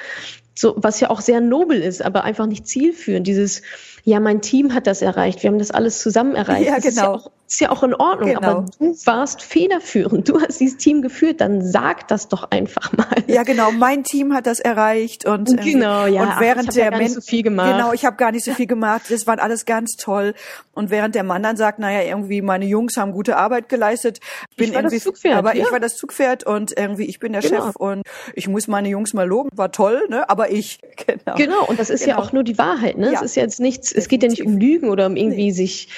so, 0.55 0.75
was 0.77 1.01
ja 1.01 1.11
auch 1.11 1.21
sehr 1.21 1.41
nobel 1.41 1.81
ist, 1.81 2.03
aber 2.03 2.25
einfach 2.25 2.47
nicht 2.47 2.67
zielführend, 2.67 3.27
dieses, 3.27 3.63
ja, 4.05 4.21
mein 4.21 4.43
Team 4.43 4.75
hat 4.75 4.87
das 4.87 5.01
erreicht, 5.01 5.43
wir 5.43 5.51
haben 5.51 5.59
das 5.59 5.71
alles 5.71 6.01
zusammen 6.01 6.35
erreicht. 6.35 6.67
Ja, 6.67 6.79
genau. 6.79 7.03
Ja, 7.03 7.11
auch, 7.13 7.31
ist 7.51 7.61
ja 7.61 7.71
auch 7.71 7.83
in 7.83 7.95
Ordnung, 7.95 8.29
genau. 8.29 8.41
aber 8.41 8.67
du 8.79 8.95
warst 9.05 9.43
federführend, 9.43 10.29
du 10.29 10.41
hast 10.41 10.61
dieses 10.61 10.77
Team 10.77 11.03
geführt, 11.03 11.41
dann 11.41 11.67
sag 11.67 12.07
das 12.07 12.29
doch 12.29 12.49
einfach 12.53 12.93
mal. 12.93 13.07
Ja, 13.27 13.43
genau, 13.43 13.73
mein 13.73 14.05
Team 14.05 14.33
hat 14.35 14.47
das 14.47 14.61
erreicht 14.61 15.25
und 15.27 15.61
genau, 15.61 16.07
ja, 16.07 16.23
und 16.23 16.41
während 16.41 16.69
ich 16.69 16.75
der 16.75 16.85
ja 16.85 16.91
gar 16.91 16.99
nicht 16.99 17.15
so 17.15 17.21
viel 17.21 17.43
gemacht. 17.43 17.73
Genau, 17.73 17.93
ich 17.93 18.05
habe 18.05 18.17
gar 18.17 18.31
nicht 18.31 18.45
so 18.45 18.53
viel 18.53 18.69
gemacht, 18.69 19.03
das 19.11 19.27
war 19.27 19.41
alles 19.41 19.65
ganz 19.65 19.97
toll 19.97 20.35
und 20.75 20.91
während 20.91 21.17
der 21.17 21.25
Mann 21.25 21.43
dann 21.43 21.57
sagt, 21.57 21.81
naja, 21.81 22.09
irgendwie 22.09 22.41
meine 22.41 22.67
Jungs 22.67 22.97
haben 22.97 23.11
gute 23.11 23.37
Arbeit 23.37 23.69
geleistet, 23.69 24.21
bin 24.57 24.69
ich 24.69 24.75
war 24.75 24.83
irgendwie 24.83 24.97
das 24.97 25.05
Zugpferd, 25.05 25.37
aber 25.37 25.57
ja. 25.57 25.65
ich 25.65 25.73
war 25.73 25.81
das 25.81 25.97
Zugpferd 25.97 26.45
und 26.45 26.79
irgendwie 26.79 27.07
ich 27.07 27.19
bin 27.19 27.33
der 27.33 27.43
genau. 27.43 27.67
Chef 27.67 27.77
und 27.77 28.03
ich 28.35 28.47
muss 28.47 28.69
meine 28.69 28.89
Jungs 28.89 29.13
mal 29.13 29.27
loben, 29.27 29.51
war 29.57 29.73
toll, 29.73 30.07
ne, 30.09 30.31
aber 30.31 30.53
ich 30.53 30.79
genau. 31.07 31.37
Genau, 31.37 31.67
und 31.67 31.81
das 31.81 31.91
ist 31.91 32.05
genau. 32.05 32.19
ja 32.19 32.23
auch 32.23 32.33
nur 32.33 32.45
die 32.45 32.59
Wahrheit, 32.59 32.97
ne? 32.97 33.13
Ja. 33.13 33.19
Es 33.19 33.23
ist 33.23 33.35
jetzt 33.35 33.59
nichts, 33.59 33.91
es 33.91 34.07
geht 34.07 34.23
ja 34.23 34.29
nicht 34.29 34.47
um 34.47 34.57
Lügen 34.57 34.89
oder 34.89 35.07
um 35.07 35.17
irgendwie 35.17 35.47
nee. 35.47 35.51
sich 35.51 35.89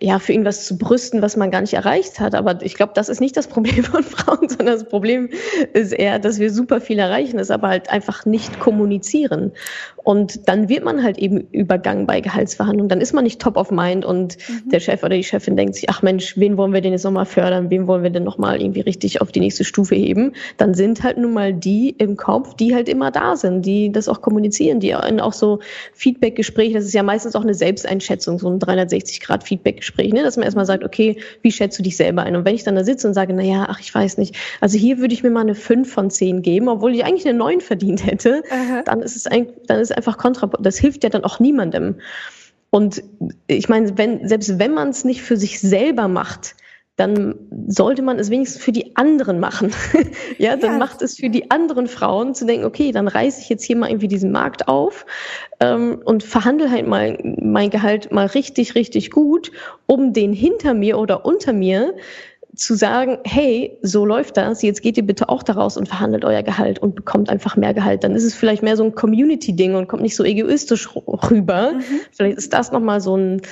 ja 0.00 0.18
für 0.18 0.32
irgendwas 0.32 0.66
zu 0.66 0.78
brüsten, 0.96 1.20
was 1.20 1.36
man 1.36 1.50
gar 1.50 1.60
nicht 1.60 1.74
erreicht 1.74 2.20
hat. 2.20 2.34
Aber 2.34 2.62
ich 2.62 2.74
glaube, 2.74 2.92
das 2.94 3.10
ist 3.10 3.20
nicht 3.20 3.36
das 3.36 3.48
Problem 3.48 3.84
von 3.84 4.02
Frauen, 4.02 4.48
sondern 4.48 4.78
das 4.78 4.88
Problem 4.88 5.28
ist 5.74 5.92
eher, 5.92 6.18
dass 6.18 6.38
wir 6.38 6.50
super 6.50 6.80
viel 6.80 6.98
erreichen, 6.98 7.38
es 7.38 7.50
aber 7.50 7.68
halt 7.68 7.90
einfach 7.90 8.24
nicht 8.24 8.60
kommunizieren. 8.60 9.52
Und 10.06 10.48
dann 10.48 10.68
wird 10.68 10.84
man 10.84 11.02
halt 11.02 11.18
eben 11.18 11.48
übergangen 11.50 12.06
bei 12.06 12.20
Gehaltsverhandlungen. 12.20 12.88
Dann 12.88 13.00
ist 13.00 13.12
man 13.12 13.24
nicht 13.24 13.40
top 13.40 13.56
of 13.56 13.72
mind 13.72 14.04
und 14.04 14.36
mhm. 14.48 14.70
der 14.70 14.78
Chef 14.78 15.02
oder 15.02 15.16
die 15.16 15.24
Chefin 15.24 15.56
denkt 15.56 15.74
sich, 15.74 15.90
ach 15.90 16.00
Mensch, 16.00 16.38
wen 16.38 16.56
wollen 16.56 16.72
wir 16.72 16.80
denn 16.80 16.92
jetzt 16.92 17.02
nochmal 17.02 17.26
fördern? 17.26 17.70
Wen 17.70 17.88
wollen 17.88 18.04
wir 18.04 18.10
denn 18.10 18.22
nochmal 18.22 18.62
irgendwie 18.62 18.82
richtig 18.82 19.20
auf 19.20 19.32
die 19.32 19.40
nächste 19.40 19.64
Stufe 19.64 19.96
heben? 19.96 20.34
Dann 20.58 20.74
sind 20.74 21.02
halt 21.02 21.18
nun 21.18 21.32
mal 21.32 21.52
die 21.52 21.90
im 21.90 22.16
Kopf, 22.16 22.54
die 22.54 22.72
halt 22.72 22.88
immer 22.88 23.10
da 23.10 23.34
sind, 23.34 23.66
die 23.66 23.90
das 23.90 24.08
auch 24.08 24.20
kommunizieren, 24.20 24.78
die 24.78 24.94
auch 24.94 25.32
so 25.32 25.58
Feedback-Gespräche, 25.94 26.74
das 26.74 26.84
ist 26.84 26.94
ja 26.94 27.02
meistens 27.02 27.34
auch 27.34 27.42
eine 27.42 27.54
Selbsteinschätzung, 27.54 28.38
so 28.38 28.48
ein 28.48 28.60
360-Grad-Feedback-Gespräch, 28.60 30.12
ne? 30.12 30.22
dass 30.22 30.36
man 30.36 30.44
erstmal 30.44 30.66
sagt, 30.66 30.84
okay, 30.84 31.16
wie 31.42 31.50
schätzt 31.50 31.80
du 31.80 31.82
dich 31.82 31.96
selber 31.96 32.22
ein? 32.22 32.36
Und 32.36 32.44
wenn 32.44 32.54
ich 32.54 32.62
dann 32.62 32.76
da 32.76 32.84
sitze 32.84 33.08
und 33.08 33.14
sage, 33.14 33.32
na 33.32 33.42
ja, 33.42 33.66
ach, 33.68 33.80
ich 33.80 33.92
weiß 33.92 34.18
nicht, 34.18 34.36
also 34.60 34.78
hier 34.78 34.98
würde 34.98 35.14
ich 35.14 35.24
mir 35.24 35.30
mal 35.30 35.40
eine 35.40 35.56
5 35.56 35.92
von 35.92 36.10
10 36.10 36.42
geben, 36.42 36.68
obwohl 36.68 36.94
ich 36.94 37.04
eigentlich 37.04 37.26
eine 37.26 37.36
9 37.36 37.60
verdient 37.60 38.06
hätte, 38.06 38.44
Aha. 38.52 38.82
dann 38.84 39.02
ist 39.02 39.16
es 39.16 39.26
ein, 39.26 39.48
dann 39.66 39.80
ist 39.80 39.95
einfach 39.96 40.18
kontra, 40.18 40.50
das 40.60 40.78
hilft 40.78 41.04
ja 41.04 41.10
dann 41.10 41.24
auch 41.24 41.40
niemandem. 41.40 41.96
Und 42.70 43.02
ich 43.46 43.68
meine, 43.68 43.96
wenn, 43.96 44.26
selbst 44.28 44.58
wenn 44.58 44.74
man 44.74 44.88
es 44.90 45.04
nicht 45.04 45.22
für 45.22 45.36
sich 45.36 45.60
selber 45.60 46.08
macht, 46.08 46.56
dann 46.96 47.34
sollte 47.66 48.00
man 48.00 48.18
es 48.18 48.30
wenigstens 48.30 48.62
für 48.62 48.72
die 48.72 48.96
anderen 48.96 49.38
machen. 49.38 49.70
ja, 50.38 50.56
dann 50.56 50.72
ja. 50.72 50.78
macht 50.78 51.02
es 51.02 51.16
für 51.16 51.28
die 51.28 51.50
anderen 51.50 51.88
Frauen 51.88 52.34
zu 52.34 52.46
denken, 52.46 52.64
okay, 52.64 52.90
dann 52.90 53.06
reiße 53.06 53.40
ich 53.42 53.50
jetzt 53.50 53.64
hier 53.64 53.76
mal 53.76 53.90
irgendwie 53.90 54.08
diesen 54.08 54.32
Markt 54.32 54.66
auf 54.66 55.04
ähm, 55.60 56.00
und 56.04 56.22
verhandle 56.22 56.70
halt 56.70 56.86
mal 56.86 57.18
mein 57.22 57.68
Gehalt 57.68 58.12
mal 58.12 58.26
richtig, 58.26 58.74
richtig 58.74 59.10
gut, 59.10 59.52
um 59.84 60.14
den 60.14 60.32
hinter 60.32 60.72
mir 60.72 60.98
oder 60.98 61.26
unter 61.26 61.52
mir 61.52 61.94
zu 62.56 62.74
sagen, 62.74 63.18
hey, 63.24 63.78
so 63.82 64.04
läuft 64.04 64.36
das, 64.36 64.62
jetzt 64.62 64.82
geht 64.82 64.96
ihr 64.96 65.06
bitte 65.06 65.28
auch 65.28 65.42
daraus 65.42 65.76
und 65.76 65.88
verhandelt 65.88 66.24
euer 66.24 66.42
Gehalt 66.42 66.78
und 66.78 66.94
bekommt 66.96 67.30
einfach 67.30 67.56
mehr 67.56 67.74
Gehalt. 67.74 68.02
Dann 68.02 68.14
ist 68.14 68.24
es 68.24 68.34
vielleicht 68.34 68.62
mehr 68.62 68.76
so 68.76 68.84
ein 68.84 68.94
Community-Ding 68.94 69.74
und 69.74 69.88
kommt 69.88 70.02
nicht 70.02 70.16
so 70.16 70.24
egoistisch 70.24 70.88
rüber. 70.96 71.72
Mhm. 71.74 71.82
Vielleicht 72.10 72.38
ist 72.38 72.52
das 72.52 72.72
nochmal 72.72 73.00
so 73.00 73.16
ein, 73.16 73.42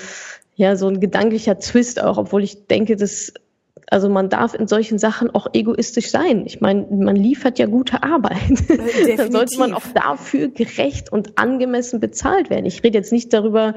ja, 0.56 0.76
so 0.76 0.88
ein 0.88 1.00
gedanklicher 1.00 1.58
Twist 1.58 2.02
auch, 2.02 2.18
obwohl 2.18 2.42
ich 2.42 2.66
denke, 2.66 2.96
dass 2.96 3.32
also 3.94 4.08
man 4.08 4.28
darf 4.28 4.54
in 4.54 4.66
solchen 4.66 4.98
Sachen 4.98 5.32
auch 5.32 5.46
egoistisch 5.52 6.10
sein. 6.10 6.46
Ich 6.46 6.60
meine, 6.60 6.84
man 6.90 7.14
liefert 7.14 7.60
ja 7.60 7.66
gute 7.66 8.02
Arbeit. 8.02 8.50
Definitiv. 8.50 9.16
Dann 9.16 9.30
sollte 9.30 9.56
man 9.60 9.72
auch 9.72 9.84
dafür 9.94 10.48
gerecht 10.48 11.12
und 11.12 11.38
angemessen 11.38 12.00
bezahlt 12.00 12.50
werden. 12.50 12.66
Ich 12.66 12.82
rede 12.82 12.98
jetzt 12.98 13.12
nicht 13.12 13.32
darüber, 13.32 13.76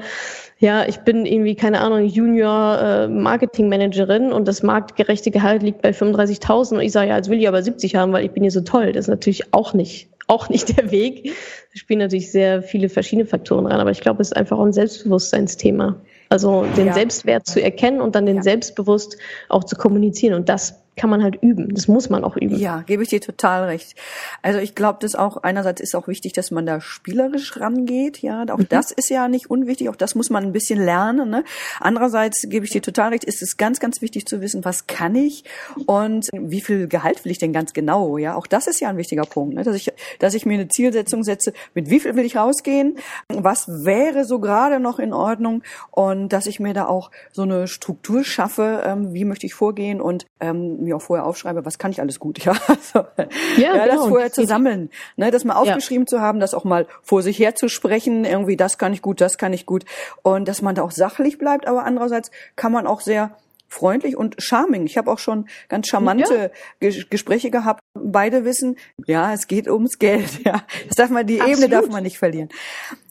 ja, 0.58 0.84
ich 0.88 0.98
bin 0.98 1.24
irgendwie, 1.24 1.54
keine 1.54 1.80
Ahnung, 1.82 2.04
Junior 2.04 2.80
äh, 2.80 3.06
Marketing 3.06 3.68
Managerin 3.68 4.32
und 4.32 4.48
das 4.48 4.64
marktgerechte 4.64 5.30
Gehalt 5.30 5.62
liegt 5.62 5.82
bei 5.82 5.90
35.000 5.90 6.74
und 6.74 6.80
ich 6.80 6.90
sage, 6.90 7.10
ja, 7.10 7.16
jetzt 7.16 7.30
will 7.30 7.38
ich 7.38 7.46
aber 7.46 7.62
70 7.62 7.94
haben, 7.94 8.12
weil 8.12 8.24
ich 8.24 8.32
bin 8.32 8.42
hier 8.42 8.50
so 8.50 8.62
toll. 8.62 8.90
Das 8.90 9.04
ist 9.04 9.10
natürlich 9.10 9.54
auch 9.54 9.72
nicht 9.72 10.08
auch 10.26 10.48
nicht 10.48 10.76
der 10.76 10.90
Weg. 10.90 11.26
Da 11.72 11.78
spielen 11.78 12.00
natürlich 12.00 12.32
sehr 12.32 12.60
viele 12.62 12.88
verschiedene 12.88 13.24
Faktoren 13.24 13.66
rein, 13.66 13.78
aber 13.78 13.92
ich 13.92 14.00
glaube, 14.00 14.20
es 14.20 14.28
ist 14.28 14.36
einfach 14.36 14.58
auch 14.58 14.64
ein 14.64 14.72
Selbstbewusstseinsthema. 14.72 16.00
Also 16.28 16.66
den 16.76 16.88
ja. 16.88 16.94
Selbstwert 16.94 17.46
zu 17.46 17.62
erkennen 17.62 18.00
und 18.00 18.14
dann 18.14 18.26
den 18.26 18.36
ja. 18.36 18.42
selbstbewusst 18.42 19.16
auch 19.48 19.64
zu 19.64 19.76
kommunizieren. 19.76 20.34
Und 20.34 20.48
das 20.48 20.74
kann 20.98 21.08
man 21.08 21.22
halt 21.22 21.38
üben. 21.40 21.74
Das 21.74 21.88
muss 21.88 22.10
man 22.10 22.24
auch 22.24 22.36
üben. 22.36 22.56
Ja, 22.58 22.82
gebe 22.82 23.02
ich 23.02 23.08
dir 23.08 23.20
total 23.20 23.64
recht. 23.64 23.94
Also 24.42 24.58
ich 24.58 24.74
glaube, 24.74 24.98
das 25.00 25.14
auch 25.14 25.38
einerseits 25.38 25.80
ist 25.80 25.94
auch 25.94 26.08
wichtig, 26.08 26.32
dass 26.34 26.50
man 26.50 26.66
da 26.66 26.80
spielerisch 26.80 27.58
rangeht. 27.58 28.20
Ja, 28.20 28.44
auch 28.50 28.58
mhm. 28.58 28.68
das 28.68 28.90
ist 28.90 29.08
ja 29.08 29.28
nicht 29.28 29.50
unwichtig. 29.50 29.88
Auch 29.88 29.96
das 29.96 30.14
muss 30.14 30.28
man 30.28 30.44
ein 30.44 30.52
bisschen 30.52 30.82
lernen. 30.84 31.30
Ne? 31.30 31.44
Andererseits 31.80 32.46
gebe 32.48 32.66
ich 32.66 32.72
dir 32.72 32.82
total 32.82 33.10
recht. 33.10 33.24
Ist 33.24 33.42
es 33.42 33.56
ganz, 33.56 33.80
ganz 33.80 34.02
wichtig 34.02 34.26
zu 34.26 34.40
wissen, 34.40 34.64
was 34.64 34.86
kann 34.86 35.14
ich 35.14 35.44
und 35.86 36.28
wie 36.32 36.60
viel 36.60 36.88
Gehalt 36.88 37.24
will 37.24 37.32
ich 37.32 37.38
denn 37.38 37.52
ganz 37.52 37.72
genau? 37.72 38.18
Ja, 38.18 38.34
auch 38.34 38.46
das 38.46 38.66
ist 38.66 38.80
ja 38.80 38.88
ein 38.88 38.96
wichtiger 38.96 39.24
Punkt, 39.24 39.54
ne? 39.54 39.62
dass 39.62 39.76
ich, 39.76 39.92
dass 40.18 40.34
ich 40.34 40.44
mir 40.44 40.54
eine 40.54 40.68
Zielsetzung 40.68 41.22
setze. 41.22 41.52
Mit 41.74 41.90
wie 41.90 42.00
viel 42.00 42.16
will 42.16 42.24
ich 42.24 42.36
rausgehen? 42.36 42.98
Was 43.28 43.84
wäre 43.84 44.24
so 44.24 44.40
gerade 44.40 44.80
noch 44.80 44.98
in 44.98 45.12
Ordnung? 45.12 45.62
Und 45.92 46.30
dass 46.30 46.46
ich 46.46 46.58
mir 46.58 46.74
da 46.74 46.86
auch 46.86 47.10
so 47.32 47.42
eine 47.42 47.68
Struktur 47.68 48.24
schaffe. 48.24 48.82
Ähm, 48.84 49.14
wie 49.14 49.24
möchte 49.24 49.46
ich 49.46 49.54
vorgehen 49.54 50.00
und 50.00 50.26
ähm, 50.40 50.87
mir 50.88 50.96
auch 50.96 51.02
vorher 51.02 51.26
aufschreibe, 51.26 51.64
was 51.64 51.78
kann 51.78 51.90
ich 51.90 52.00
alles 52.00 52.18
gut, 52.18 52.38
ja. 52.44 52.52
Also, 52.66 53.06
ja, 53.16 53.26
ja 53.56 53.84
genau. 53.84 53.96
das 53.96 54.08
vorher 54.08 54.32
zu 54.32 54.46
sammeln, 54.46 54.90
ne, 55.16 55.30
das 55.30 55.44
mal 55.44 55.54
aufgeschrieben 55.54 56.04
ja. 56.04 56.16
zu 56.16 56.20
haben, 56.20 56.40
das 56.40 56.54
auch 56.54 56.64
mal 56.64 56.86
vor 57.02 57.22
sich 57.22 57.38
her 57.38 57.54
zu 57.54 57.68
sprechen, 57.68 58.24
irgendwie 58.24 58.56
das 58.56 58.78
kann 58.78 58.92
ich 58.92 59.02
gut, 59.02 59.20
das 59.20 59.38
kann 59.38 59.52
ich 59.52 59.66
gut 59.66 59.84
und 60.22 60.48
dass 60.48 60.62
man 60.62 60.74
da 60.74 60.82
auch 60.82 60.90
sachlich 60.90 61.38
bleibt, 61.38 61.66
aber 61.66 61.84
andererseits 61.84 62.30
kann 62.56 62.72
man 62.72 62.86
auch 62.86 63.00
sehr 63.00 63.36
freundlich 63.68 64.16
und 64.16 64.34
charming. 64.38 64.86
Ich 64.86 64.96
habe 64.96 65.10
auch 65.10 65.18
schon 65.18 65.46
ganz 65.68 65.88
charmante 65.88 66.50
ja. 66.80 66.90
Gespräche 67.10 67.50
gehabt. 67.50 67.80
Beide 67.94 68.44
wissen, 68.44 68.76
ja, 69.06 69.32
es 69.32 69.46
geht 69.46 69.68
ums 69.68 69.98
Geld. 69.98 70.40
Ja, 70.48 70.62
das 70.86 70.96
darf 70.96 71.10
man, 71.10 71.26
die 71.26 71.40
Absolut. 71.40 71.58
Ebene 71.58 71.68
darf 71.68 71.88
man 71.90 72.02
nicht 72.02 72.18
verlieren. 72.18 72.48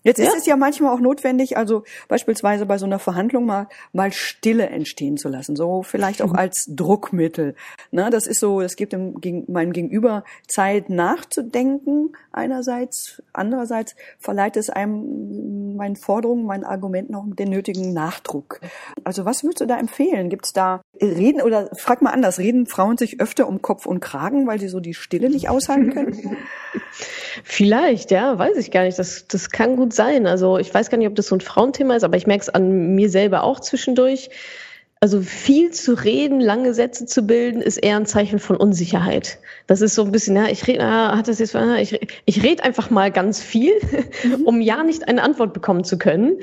Jetzt 0.08 0.20
ja. 0.20 0.28
ist 0.28 0.38
es 0.38 0.46
ja 0.46 0.56
manchmal 0.56 0.96
auch 0.96 1.02
notwendig, 1.02 1.58
also 1.58 1.84
beispielsweise 2.08 2.66
bei 2.66 2.78
so 2.78 2.86
einer 2.86 2.98
Verhandlung 2.98 3.46
mal, 3.46 3.68
mal 3.92 4.14
Stille 4.14 4.68
entstehen 4.68 5.18
zu 5.18 5.28
lassen, 5.28 5.58
so 5.58 5.84
vielleicht 5.84 6.22
auch 6.22 6.34
als 6.34 6.66
Druckmittel. 6.70 7.56
Ne, 7.92 8.10
das 8.10 8.26
ist 8.26 8.40
so, 8.40 8.62
es 8.62 8.78
gibt 8.78 8.94
dem, 8.94 9.20
gegen, 9.20 9.52
meinem 9.52 9.74
Gegenüber 9.74 10.24
Zeit 10.48 10.90
nachzudenken 10.90 12.14
einerseits, 12.32 13.22
andererseits 13.34 13.98
verleiht 14.18 14.56
es 14.56 14.70
einem 14.70 15.76
meinen 15.76 15.98
Forderungen, 15.98 16.46
meinen 16.46 16.64
Argumenten 16.64 17.14
auch 17.14 17.26
den 17.28 17.50
nötigen 17.50 17.92
Nachdruck. 17.92 18.62
Also 19.04 19.26
was 19.26 19.44
würdest 19.44 19.60
du 19.60 19.66
da 19.66 19.78
empfehlen? 19.78 20.30
Gibt 20.30 20.46
es 20.46 20.54
da 20.54 20.82
reden 21.02 21.42
oder 21.42 21.70
frag 21.76 22.02
mal 22.02 22.12
anders, 22.12 22.40
reden 22.40 22.66
Frauen 22.66 22.96
sich 22.96 23.20
öfter 23.20 23.46
um 23.46 23.62
Kopf 23.62 23.86
und 23.86 24.00
Kragen, 24.00 24.48
weil 24.48 24.60
sie 24.62 24.70
so 24.70 24.80
die 24.80 24.94
Stille 24.94 25.30
nicht 25.30 25.50
aushalten 25.50 25.92
können? 25.94 26.38
Vielleicht, 27.44 28.12
ja, 28.12 28.38
weiß 28.38 28.58
ich 28.58 28.72
gar 28.72 28.84
nicht. 28.84 28.98
Das, 29.00 29.28
das 29.28 29.50
kann 29.50 29.76
gut 29.76 29.94
sein. 29.94 30.28
Also 30.28 30.58
ich 30.58 30.74
weiß 30.74 30.90
gar 30.90 30.98
nicht, 30.98 31.08
ob 31.08 31.16
das 31.16 31.28
so 31.28 31.36
ein 31.36 31.42
Frauenthema 31.42 31.96
ist, 31.96 32.04
aber 32.04 32.18
ich 32.18 32.28
merke 32.28 32.42
es 32.42 32.50
an 32.50 32.96
mir 32.96 33.10
selber 33.10 33.44
auch 33.44 33.60
zwischendurch. 33.60 34.30
Also 35.00 35.22
viel 35.22 35.70
zu 35.70 35.94
reden, 35.94 36.42
lange 36.42 36.74
Sätze 36.74 37.06
zu 37.06 37.22
bilden, 37.22 37.62
ist 37.62 37.78
eher 37.78 37.98
ein 37.98 38.08
Zeichen 38.08 38.40
von 38.40 38.58
Unsicherheit. 38.58 39.38
Das 39.68 39.82
ist 39.82 39.94
so 39.94 40.04
ein 40.04 40.12
bisschen, 40.12 40.36
ja, 40.36 40.48
ich 40.48 40.66
rede, 40.66 40.84
ah, 40.84 41.16
hat 41.16 41.28
das 41.28 41.38
jetzt, 41.38 41.56
ah, 41.56 41.78
ich, 41.78 42.00
ich 42.26 42.44
rede 42.44 42.64
einfach 42.64 42.90
mal 42.90 43.12
ganz 43.12 43.40
viel, 43.40 43.74
mhm. 44.24 44.42
um 44.46 44.60
ja 44.60 44.84
nicht 44.84 45.08
eine 45.08 45.22
Antwort 45.22 45.54
bekommen 45.54 45.84
zu 45.84 46.00
können. 46.00 46.40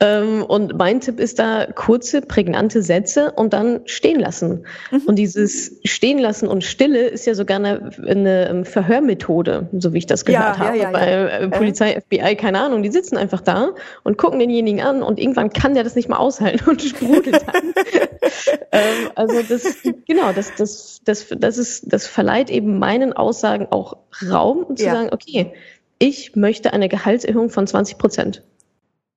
Ähm, 0.00 0.42
und 0.42 0.76
mein 0.76 1.00
Tipp 1.00 1.18
ist 1.18 1.38
da 1.38 1.66
kurze, 1.74 2.20
prägnante 2.20 2.82
Sätze 2.82 3.32
und 3.32 3.54
dann 3.54 3.80
stehen 3.86 4.20
lassen. 4.20 4.66
Mhm. 4.90 5.02
Und 5.06 5.16
dieses 5.16 5.80
Stehen 5.84 6.18
lassen 6.18 6.46
und 6.46 6.62
Stille 6.62 7.06
ist 7.06 7.26
ja 7.26 7.34
sogar 7.34 7.56
eine, 7.56 7.90
eine 8.06 8.48
ähm, 8.50 8.64
Verhörmethode, 8.66 9.68
so 9.78 9.94
wie 9.94 9.98
ich 9.98 10.06
das 10.06 10.26
gehört 10.26 10.58
ja, 10.58 10.58
habe. 10.58 10.76
Ja, 10.76 10.84
ja, 10.84 10.90
Bei 10.90 11.06
äh, 11.06 11.48
Polizei, 11.48 11.98
FBI, 12.00 12.36
keine 12.36 12.60
Ahnung, 12.60 12.82
die 12.82 12.90
sitzen 12.90 13.16
einfach 13.16 13.40
da 13.40 13.70
und 14.02 14.18
gucken 14.18 14.40
denjenigen 14.40 14.82
an 14.82 15.02
und 15.02 15.18
irgendwann 15.18 15.50
kann 15.50 15.72
der 15.72 15.84
das 15.84 15.94
nicht 15.94 16.10
mehr 16.10 16.20
aushalten 16.20 16.68
und 16.68 16.82
sprudelt 16.82 17.46
dann. 17.46 17.72
ähm, 18.72 19.10
also 19.14 19.42
das, 19.42 19.78
genau, 20.06 20.32
das, 20.32 20.54
das, 20.56 21.00
das, 21.04 21.26
das 21.30 21.58
ist, 21.58 21.92
das 21.92 22.06
verleiht 22.06 22.50
eben 22.50 22.78
meinen 22.78 23.12
Aussagen 23.12 23.66
auch 23.70 23.96
Raum, 24.28 24.64
um 24.64 24.76
zu 24.76 24.84
sagen, 24.84 25.10
okay, 25.12 25.52
ich 25.98 26.36
möchte 26.36 26.72
eine 26.72 26.88
Gehaltserhöhung 26.88 27.50
von 27.50 27.66
20 27.66 27.98
Prozent. 27.98 28.42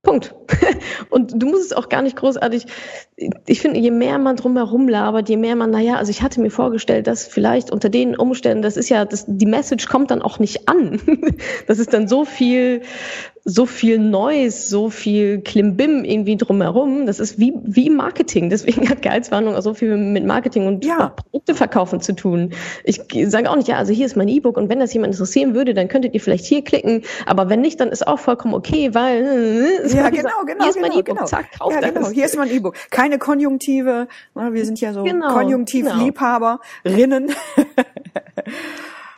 Punkt. 0.03 0.33
Und 1.09 1.33
du 1.35 1.47
musst 1.47 1.65
es 1.65 1.73
auch 1.73 1.89
gar 1.89 2.01
nicht 2.01 2.15
großartig. 2.15 2.65
Ich 3.47 3.61
finde, 3.61 3.79
je 3.79 3.89
mehr 3.89 4.19
man 4.19 4.35
drumherum 4.35 4.87
labert, 4.87 5.27
je 5.27 5.37
mehr 5.37 5.55
man, 5.55 5.71
naja, 5.71 5.95
also 5.95 6.11
ich 6.11 6.21
hatte 6.21 6.39
mir 6.39 6.51
vorgestellt, 6.51 7.07
dass 7.07 7.25
vielleicht 7.25 7.71
unter 7.71 7.89
den 7.89 8.15
Umständen, 8.15 8.61
das 8.61 8.77
ist 8.77 8.89
ja, 8.89 9.05
das, 9.05 9.25
die 9.27 9.47
Message 9.47 9.87
kommt 9.87 10.11
dann 10.11 10.21
auch 10.21 10.39
nicht 10.39 10.69
an. 10.69 11.01
Das 11.67 11.79
ist 11.79 11.93
dann 11.93 12.07
so 12.07 12.25
viel 12.25 12.81
so 13.49 13.65
viel 13.65 13.97
Neues, 13.97 14.69
so 14.69 14.89
viel 14.89 15.39
Klimbim 15.39 16.03
irgendwie 16.03 16.35
drumherum. 16.35 17.05
Das 17.05 17.21
ist 17.21 17.39
wie, 17.39 17.53
wie 17.63 17.89
Marketing. 17.89 18.49
Deswegen 18.49 18.89
hat 18.89 19.01
Gehaltswarnung 19.01 19.55
auch 19.55 19.61
so 19.61 19.73
viel 19.73 19.95
mit 19.95 20.25
Marketing 20.25 20.67
und 20.67 20.83
ja. 20.83 21.13
Produkte 21.15 21.55
verkaufen 21.55 22.01
zu 22.01 22.13
tun. 22.13 22.51
Ich 22.83 22.99
sage 23.27 23.49
auch 23.49 23.55
nicht, 23.55 23.69
ja, 23.69 23.77
also 23.77 23.93
hier 23.93 24.05
ist 24.05 24.17
mein 24.17 24.27
E-Book 24.27 24.57
und 24.57 24.67
wenn 24.67 24.81
das 24.81 24.93
jemand 24.93 25.13
interessieren 25.13 25.55
würde, 25.55 25.73
dann 25.73 25.87
könntet 25.87 26.13
ihr 26.13 26.19
vielleicht 26.19 26.43
hier 26.43 26.61
klicken. 26.61 27.03
Aber 27.25 27.47
wenn 27.47 27.61
nicht, 27.61 27.79
dann 27.79 27.87
ist 27.87 28.05
auch 28.05 28.19
vollkommen 28.19 28.53
okay, 28.53 28.93
weil 28.93 29.65
ja, 29.93 30.09
genau, 30.09 30.29
genau, 30.45 30.63
hier 30.63 30.69
ist 30.69 30.81
mein 30.81 30.89
genau, 30.89 30.99
E-Book, 30.99 31.15
genau. 31.15 31.25
zack, 31.25 31.57
kauft 31.57 31.81
ja, 31.81 31.89
genau. 31.89 32.09
Hier 32.09 32.25
ist 32.25 32.35
mein 32.35 32.51
E-Book. 32.51 32.75
Keine 33.07 33.19
Konjunktive. 33.19 34.09
Wir 34.35 34.65
sind 34.65 34.81
ja 34.81 34.91
so 34.91 35.03
genau, 35.03 35.33
Konjunktivliebhaberinnen. 35.33 37.27
Genau. 37.27 37.37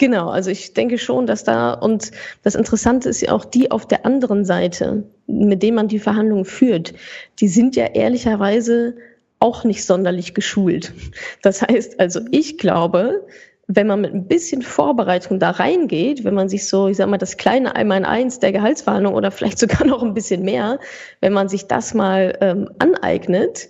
Genau, 0.01 0.29
also 0.29 0.49
ich 0.49 0.73
denke 0.73 0.97
schon, 0.97 1.27
dass 1.27 1.43
da, 1.43 1.73
und 1.73 2.11
das 2.43 2.55
Interessante 2.55 3.09
ist 3.09 3.19
ja 3.19 3.33
auch 3.33 3.43
die 3.43 3.69
auf 3.69 3.85
der 3.85 4.05
anderen 4.05 4.45
Seite, 4.45 5.03
mit 5.27 5.61
denen 5.61 5.75
man 5.75 5.89
die 5.89 5.99
Verhandlungen 5.99 6.45
führt, 6.45 6.93
die 7.41 7.49
sind 7.49 7.75
ja 7.75 7.85
ehrlicherweise 7.85 8.95
auch 9.39 9.65
nicht 9.65 9.85
sonderlich 9.85 10.33
geschult. 10.33 10.93
Das 11.41 11.61
heißt 11.61 11.99
also, 11.99 12.21
ich 12.31 12.57
glaube, 12.57 13.27
wenn 13.71 13.85
man 13.85 14.01
mit 14.01 14.13
ein 14.15 14.27
bisschen 14.27 14.63
Vorbereitung 14.63 15.37
da 15.37 15.51
reingeht, 15.51 16.23
wenn 16.23 16.33
man 16.33 16.49
sich 16.49 16.67
so, 16.67 16.87
ich 16.87 16.97
sag 16.97 17.07
mal, 17.07 17.19
das 17.19 17.37
kleine 17.37 17.75
Einmal 17.75 17.99
in 17.99 18.05
eins 18.05 18.39
der 18.39 18.51
Gehaltsverhandlung 18.51 19.13
oder 19.13 19.29
vielleicht 19.29 19.59
sogar 19.59 19.85
noch 19.85 20.01
ein 20.01 20.15
bisschen 20.15 20.43
mehr, 20.43 20.79
wenn 21.21 21.33
man 21.33 21.49
sich 21.49 21.67
das 21.67 21.93
mal 21.93 22.35
ähm, 22.41 22.71
aneignet, 22.79 23.69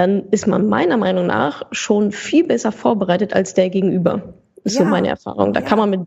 dann 0.00 0.30
ist 0.30 0.46
man 0.46 0.66
meiner 0.66 0.96
Meinung 0.96 1.26
nach 1.26 1.66
schon 1.72 2.10
viel 2.10 2.44
besser 2.44 2.72
vorbereitet 2.72 3.34
als 3.34 3.52
der 3.52 3.68
Gegenüber. 3.68 4.32
Ist 4.64 4.78
ja. 4.78 4.84
so 4.84 4.88
meine 4.88 5.08
Erfahrung. 5.08 5.52
Da 5.52 5.60
ja. 5.60 5.66
kann 5.66 5.78
man 5.78 5.90
mit 5.90 6.00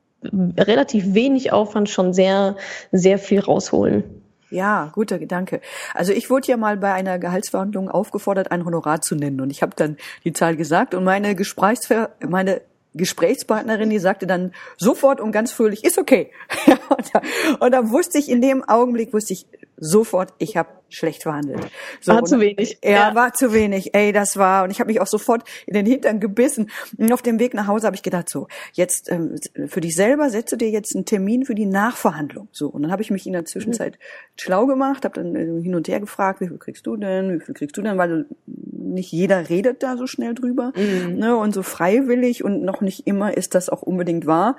relativ 0.60 1.14
wenig 1.14 1.52
Aufwand 1.52 1.90
schon 1.90 2.12
sehr, 2.12 2.56
sehr 2.92 3.20
viel 3.20 3.40
rausholen. 3.40 4.04
Ja, 4.50 4.90
guter 4.94 5.20
Gedanke. 5.20 5.62
Also 5.94 6.12
ich 6.12 6.32
wurde 6.32 6.48
ja 6.48 6.58
mal 6.58 6.78
bei 6.78 6.92
einer 6.92 7.20
Gehaltsverhandlung 7.20 7.88
aufgefordert, 7.88 8.52
ein 8.52 8.66
Honorar 8.66 9.02
zu 9.02 9.16
nennen 9.16 9.42
und 9.42 9.52
ich 9.52 9.62
habe 9.62 9.74
dann 9.76 9.98
die 10.24 10.34
Zahl 10.34 10.56
gesagt 10.56 10.96
und 10.96 11.04
meine 11.04 11.36
Gesprächsver 11.36 12.10
meine 12.28 12.62
Gesprächspartnerin, 12.96 13.90
die 13.90 14.00
sagte 14.00 14.28
dann 14.28 14.54
sofort 14.78 15.20
und 15.20 15.32
ganz 15.32 15.52
fröhlich, 15.52 15.84
ist 15.84 15.98
okay. 15.98 16.32
und, 16.90 17.12
da, 17.14 17.22
und 17.60 17.72
da 17.72 17.90
wusste 17.90 18.18
ich 18.20 18.30
in 18.30 18.42
dem 18.42 18.64
Augenblick, 18.64 19.14
wusste 19.14 19.34
ich 19.34 19.48
sofort, 19.78 20.34
ich 20.38 20.58
habe 20.58 20.70
schlecht 20.96 21.24
verhandelt. 21.24 21.60
So, 22.02 22.14
war 22.14 22.24
zu 22.24 22.40
wenig. 22.40 22.80
Ja, 22.84 22.92
ja, 22.92 23.16
war 23.16 23.34
zu 23.34 23.54
wenig. 23.54 23.94
Ey, 23.94 24.12
das 24.12 24.38
war 24.38 24.64
und 24.64 24.72
ich 24.72 24.80
habe 24.80 24.88
mich 24.88 25.02
auch 25.02 25.08
sofort 25.08 25.44
in 25.66 25.74
den 25.74 25.86
Hintern 25.86 26.20
gebissen. 26.20 26.70
Und 26.98 27.12
auf 27.12 27.22
dem 27.22 27.40
Weg 27.40 27.54
nach 27.54 27.68
Hause 27.68 27.88
habe 27.88 27.96
ich 27.96 28.04
gedacht, 28.04 28.30
so 28.30 28.48
jetzt 28.74 29.12
ähm, 29.12 29.36
für 29.68 29.82
dich 29.82 29.96
selber 29.96 30.30
setze 30.30 30.58
dir 30.58 30.70
jetzt 30.70 30.96
einen 30.96 31.06
Termin 31.06 31.46
für 31.46 31.56
die 31.56 31.66
Nachverhandlung. 31.66 32.48
So 32.52 32.68
und 32.68 32.84
dann 32.84 32.92
habe 32.92 33.02
ich 33.02 33.12
mich 33.12 33.26
in 33.28 33.34
der 33.34 33.46
Zwischenzeit 33.46 33.94
mhm. 33.94 34.40
schlau 34.40 34.66
gemacht, 34.66 35.06
habe 35.06 35.22
dann 35.22 35.36
äh, 35.36 35.62
hin 35.62 35.76
und 35.76 35.88
her 35.88 36.00
gefragt, 36.00 36.42
wie 36.42 36.48
viel 36.48 36.58
kriegst 36.58 36.86
du 36.86 36.96
denn, 36.96 37.40
wie 37.40 37.44
viel 37.44 37.54
kriegst 37.54 37.76
du 37.78 37.82
denn, 37.82 37.98
weil 37.98 38.26
nicht 38.46 39.12
jeder 39.12 39.50
redet 39.50 39.84
da 39.84 39.98
so 39.98 40.08
schnell 40.08 40.34
drüber 40.34 40.72
mhm. 40.76 41.18
ne, 41.18 41.36
und 41.36 41.54
so 41.54 41.64
freiwillig 41.64 42.44
und 42.44 42.64
noch 42.64 42.82
nicht 42.82 43.08
immer 43.08 43.36
ist 43.36 43.56
das 43.56 43.70
auch 43.70 43.82
unbedingt 43.82 44.26
wahr. 44.26 44.56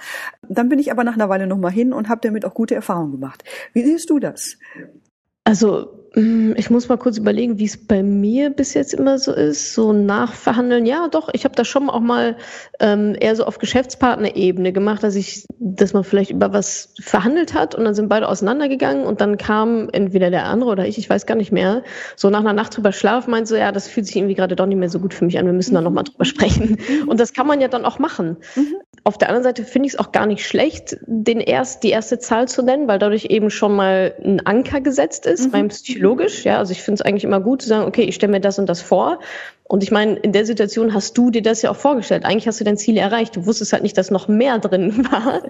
Dann 0.49 0.69
bin 0.69 0.79
ich 0.79 0.91
aber 0.91 1.05
nach 1.05 1.15
einer 1.15 1.29
Weile 1.29 1.47
noch 1.47 1.59
mal 1.59 1.71
hin 1.71 1.93
und 1.93 2.09
habe 2.09 2.21
damit 2.23 2.45
auch 2.45 2.55
gute 2.55 2.75
Erfahrungen 2.75 3.13
gemacht. 3.13 3.45
Wie 3.73 3.85
siehst 3.85 4.11
du 4.11 4.19
das? 4.19 4.59
Also 5.45 6.04
ich 6.17 6.71
muss 6.71 6.89
mal 6.89 6.97
kurz 6.97 7.19
überlegen, 7.19 7.59
wie 7.59 7.65
es 7.65 7.77
bei 7.77 8.03
mir 8.05 8.51
bis 8.51 8.75
jetzt 8.75 8.95
immer 8.95 9.19
so 9.19 9.33
ist. 9.33 9.75
So 9.75 9.93
nachverhandeln, 9.93 10.87
ja 10.87 11.09
doch, 11.09 11.29
ich 11.33 11.45
habe 11.45 11.57
das 11.57 11.67
schon 11.67 11.91
auch 11.91 12.01
mal 12.01 12.37
ähm, 12.79 13.17
eher 13.19 13.35
so 13.35 13.45
auf 13.45 13.59
Geschäftspartnerebene 13.59 14.73
gemacht, 14.73 15.03
dass 15.03 15.17
ich, 15.17 15.45
dass 15.59 15.93
man 15.93 16.05
vielleicht 16.05 16.31
über 16.31 16.53
was 16.53 16.95
verhandelt 17.01 17.55
hat 17.55 17.75
und 17.75 17.85
dann 17.85 17.97
sind 17.97 18.09
beide 18.09 18.29
auseinandergegangen 18.29 19.05
und 19.05 19.21
dann 19.21 19.39
kam 19.39 19.89
entweder 19.91 20.31
der 20.31 20.45
andere 20.45 20.71
oder 20.71 20.87
ich, 20.87 20.99
ich 20.99 21.11
weiß 21.11 21.27
gar 21.27 21.35
nicht 21.35 21.51
mehr, 21.51 21.83
so 22.15 22.31
nach 22.31 22.41
einer 22.41 22.53
Nacht 22.53 22.77
drüber 22.77 22.93
schlafen, 22.93 23.33
meint 23.33 23.49
so, 23.49 23.57
ja, 23.57 23.73
das 23.73 23.89
fühlt 23.89 24.07
sich 24.07 24.15
irgendwie 24.15 24.35
gerade 24.35 24.55
doch 24.55 24.67
nicht 24.67 24.79
mehr 24.79 24.91
so 24.91 25.01
gut 25.01 25.15
für 25.15 25.25
mich 25.25 25.39
an, 25.39 25.47
wir 25.47 25.53
müssen 25.53 25.75
da 25.75 25.81
nochmal 25.81 26.05
drüber 26.05 26.25
sprechen. 26.25 26.79
Und 27.09 27.19
das 27.19 27.33
kann 27.33 27.49
man 27.49 27.61
ja 27.61 27.67
dann 27.67 27.85
auch 27.85 27.99
machen. 27.99 28.37
Mhm. 28.55 28.77
Auf 29.03 29.19
der 29.19 29.29
anderen 29.29 29.45
Seite 29.45 29.65
finde 29.65 29.89
ich 29.89 29.95
es 29.95 29.99
auch 29.99 30.13
gar 30.13 30.27
nicht 30.27 30.47
schlecht, 30.47 30.97
den 31.07 31.41
erst, 31.41 31.83
die 31.83 31.91
erste 31.91 32.19
Zahl 32.21 32.49
zu 32.49 32.63
nennen, 32.63 32.89
weil 32.89 32.99
dadurch 32.99 33.27
eben 33.27 33.51
schon 33.51 33.75
mal 33.75 34.15
ein 34.25 34.47
Anker 34.47 34.81
gesetzt 34.81 35.27
ist, 35.27 35.49
mhm. 35.49 35.55
rein 35.55 35.71
psychologisch. 36.05 36.45
Ja, 36.45 36.59
also 36.59 36.73
ich 36.73 36.83
finde 36.83 37.01
es 37.01 37.03
eigentlich 37.03 37.25
immer 37.25 37.41
gut 37.41 37.63
zu 37.63 37.69
sagen, 37.69 37.87
okay, 37.87 38.03
ich 38.03 38.15
stelle 38.15 38.33
mir 38.33 38.41
das 38.41 38.59
und 38.59 38.69
das 38.69 38.83
vor. 38.83 39.21
Und 39.65 39.83
ich 39.83 39.91
meine, 39.91 40.17
in 40.17 40.33
der 40.33 40.45
Situation 40.45 40.93
hast 40.93 41.17
du 41.17 41.31
dir 41.31 41.41
das 41.41 41.63
ja 41.63 41.71
auch 41.71 41.77
vorgestellt. 41.77 42.27
Eigentlich 42.27 42.47
hast 42.47 42.61
du 42.61 42.65
dein 42.65 42.77
Ziel 42.77 42.99
erreicht. 42.99 43.35
Du 43.35 43.47
wusstest 43.47 43.73
halt 43.73 43.83
nicht, 43.83 43.97
dass 43.97 44.11
noch 44.11 44.29
mehr 44.29 44.59
drin 44.59 45.07
war. 45.11 45.43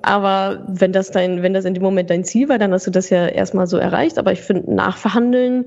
Aber 0.00 0.64
wenn 0.68 0.92
das 0.92 1.10
dein, 1.10 1.42
wenn 1.42 1.52
das 1.52 1.66
in 1.66 1.74
dem 1.74 1.82
Moment 1.82 2.08
dein 2.08 2.24
Ziel 2.24 2.48
war, 2.48 2.58
dann 2.58 2.72
hast 2.72 2.86
du 2.86 2.90
das 2.90 3.10
ja 3.10 3.26
erstmal 3.26 3.66
so 3.66 3.76
erreicht. 3.76 4.18
Aber 4.18 4.32
ich 4.32 4.40
finde, 4.40 4.74
nachverhandeln, 4.74 5.66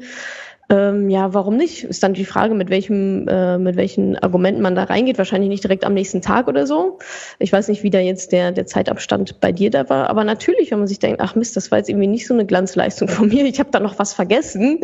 ähm, 0.69 1.09
ja, 1.09 1.33
warum 1.33 1.57
nicht? 1.57 1.83
Ist 1.83 2.03
dann 2.03 2.13
die 2.13 2.25
Frage, 2.25 2.53
mit 2.53 2.69
welchem, 2.69 3.27
äh, 3.27 3.57
mit 3.57 3.75
welchen 3.75 4.17
Argumenten 4.17 4.61
man 4.61 4.75
da 4.75 4.83
reingeht. 4.83 5.17
Wahrscheinlich 5.17 5.49
nicht 5.49 5.63
direkt 5.63 5.83
am 5.83 5.95
nächsten 5.95 6.21
Tag 6.21 6.47
oder 6.47 6.67
so. 6.67 6.99
Ich 7.39 7.51
weiß 7.51 7.69
nicht, 7.69 7.81
wie 7.81 7.89
da 7.89 7.99
jetzt 7.99 8.31
der, 8.31 8.51
der 8.51 8.67
Zeitabstand 8.67 9.39
bei 9.39 9.51
dir 9.51 9.71
da 9.71 9.89
war. 9.89 10.09
Aber 10.11 10.23
natürlich, 10.23 10.69
wenn 10.69 10.77
man 10.77 10.87
sich 10.87 10.99
denkt, 10.99 11.21
ach 11.21 11.33
Mist, 11.33 11.55
das 11.55 11.71
war 11.71 11.79
jetzt 11.79 11.89
irgendwie 11.89 12.07
nicht 12.07 12.27
so 12.27 12.35
eine 12.35 12.45
Glanzleistung 12.45 13.07
von 13.07 13.29
mir, 13.29 13.45
ich 13.45 13.59
habe 13.59 13.71
da 13.71 13.79
noch 13.79 13.97
was 13.97 14.13
vergessen. 14.13 14.79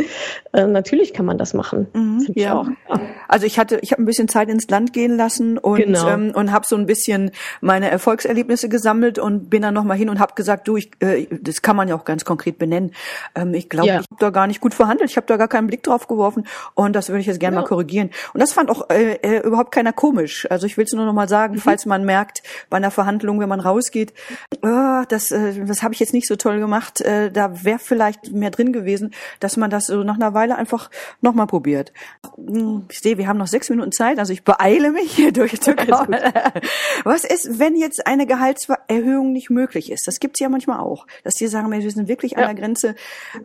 Äh, 0.54 0.66
natürlich 0.66 1.14
kann 1.14 1.26
man 1.26 1.38
das 1.38 1.54
machen. 1.54 1.88
Mhm, 1.94 2.26
ja. 2.34 2.60
Auch, 2.60 2.68
ja. 2.90 3.02
Also 3.28 3.46
ich 3.46 3.60
hatte, 3.60 3.78
ich 3.82 3.92
habe 3.92 4.02
ein 4.02 4.06
bisschen 4.06 4.28
Zeit 4.28 4.50
ins 4.50 4.68
Land 4.70 4.92
gehen 4.92 5.16
lassen 5.18 5.60
und 5.60 5.78
genau. 5.78 6.08
ähm, 6.10 6.32
und 6.34 6.52
habe 6.52 6.66
so 6.68 6.76
ein 6.76 6.88
bisschen 6.88 7.30
meine 7.62 7.92
Erfolgserlebnisse 7.92 8.70
gesammelt 8.70 9.20
und 9.20 9.52
bin 9.52 9.62
dann 9.62 9.76
noch 9.76 9.84
mal 9.84 9.98
hin 9.98 10.10
und 10.10 10.20
habe 10.20 10.34
gesagt, 10.34 10.68
du, 10.68 10.78
ich, 10.78 10.92
äh, 11.00 11.28
das 11.42 11.62
kann 11.62 11.76
man 11.76 11.88
ja 11.88 11.96
auch 11.96 12.06
ganz 12.06 12.26
konkret 12.26 12.58
benennen. 12.58 12.92
Ähm, 13.36 13.54
ich 13.54 13.70
glaube, 13.70 13.88
ja. 13.88 14.00
ich 14.00 14.06
habe 14.10 14.20
da 14.20 14.30
gar 14.32 14.48
nicht 14.48 14.62
gut 14.62 14.74
verhandelt. 14.74 15.12
Ich 15.12 15.18
habe 15.18 15.28
da 15.28 15.38
gar 15.38 15.48
keinen 15.48 15.68
Blick 15.68 15.75
Blick 15.76 15.84
drauf 15.84 16.08
geworfen 16.08 16.48
und 16.74 16.96
das 16.96 17.10
würde 17.10 17.20
ich 17.20 17.28
jetzt 17.28 17.40
gerne 17.40 17.58
ja. 17.58 17.62
mal 17.62 17.68
korrigieren. 17.68 18.10
Und 18.34 18.40
das 18.40 18.54
fand 18.54 18.70
auch 18.70 18.90
äh, 18.90 19.16
äh, 19.16 19.40
überhaupt 19.46 19.72
keiner 19.72 19.92
komisch. 19.92 20.48
Also 20.50 20.66
ich 20.66 20.78
will 20.78 20.86
es 20.86 20.94
nur 20.94 21.06
noch 21.06 21.14
mal 21.14 21.28
sagen, 21.28 21.56
mhm. 21.56 21.60
falls 21.60 21.86
man 21.86 22.06
merkt 22.06 22.44
bei 22.70 22.78
einer 22.78 22.92
Verhandlung, 22.92 23.40
wenn 23.42 23.50
man 23.50 23.60
rausgeht, 23.60 24.14
oh, 24.62 25.04
das, 25.10 25.32
äh, 25.32 25.66
das 25.66 25.84
habe 25.84 25.94
ich 25.94 26.00
jetzt 26.00 26.14
nicht 26.14 26.28
so 26.28 26.38
toll 26.38 26.60
gemacht, 26.60 27.02
äh, 27.02 27.30
da 27.30 27.64
wäre 27.66 27.80
vielleicht 27.80 28.32
mehr 28.32 28.52
drin 28.52 28.72
gewesen, 28.72 29.14
dass 29.42 29.58
man 29.58 29.70
das 29.70 29.88
so 29.88 30.04
nach 30.04 30.16
einer 30.16 30.34
Weile 30.34 30.56
einfach 30.56 30.90
noch 31.22 31.34
mal 31.34 31.46
probiert. 31.46 31.92
Hm, 32.38 32.86
ich 32.90 33.00
sehe, 33.00 33.18
wir 33.18 33.28
haben 33.28 33.38
noch 33.38 33.48
sechs 33.48 33.70
Minuten 33.70 33.92
Zeit, 33.92 34.18
also 34.18 34.32
ich 34.32 34.44
beeile 34.44 34.92
mich 34.92 35.12
hier 35.12 35.34
durchzukommen. 35.34 36.22
Was 37.04 37.26
ist, 37.26 37.60
wenn 37.60 37.76
jetzt 37.76 38.08
eine 38.08 38.26
Gehaltserhöhung 38.26 39.34
nicht 39.34 39.50
möglich 39.50 39.92
ist? 39.92 40.08
Das 40.08 40.20
gibt's 40.20 40.40
ja 40.40 40.48
manchmal 40.48 40.80
auch, 40.80 41.06
dass 41.24 41.36
die 41.36 41.48
sagen, 41.48 41.72
wir 41.72 41.92
sind 41.92 42.08
wirklich 42.08 42.38
an 42.38 42.46
der 42.46 42.56
Grenze. 42.56 42.96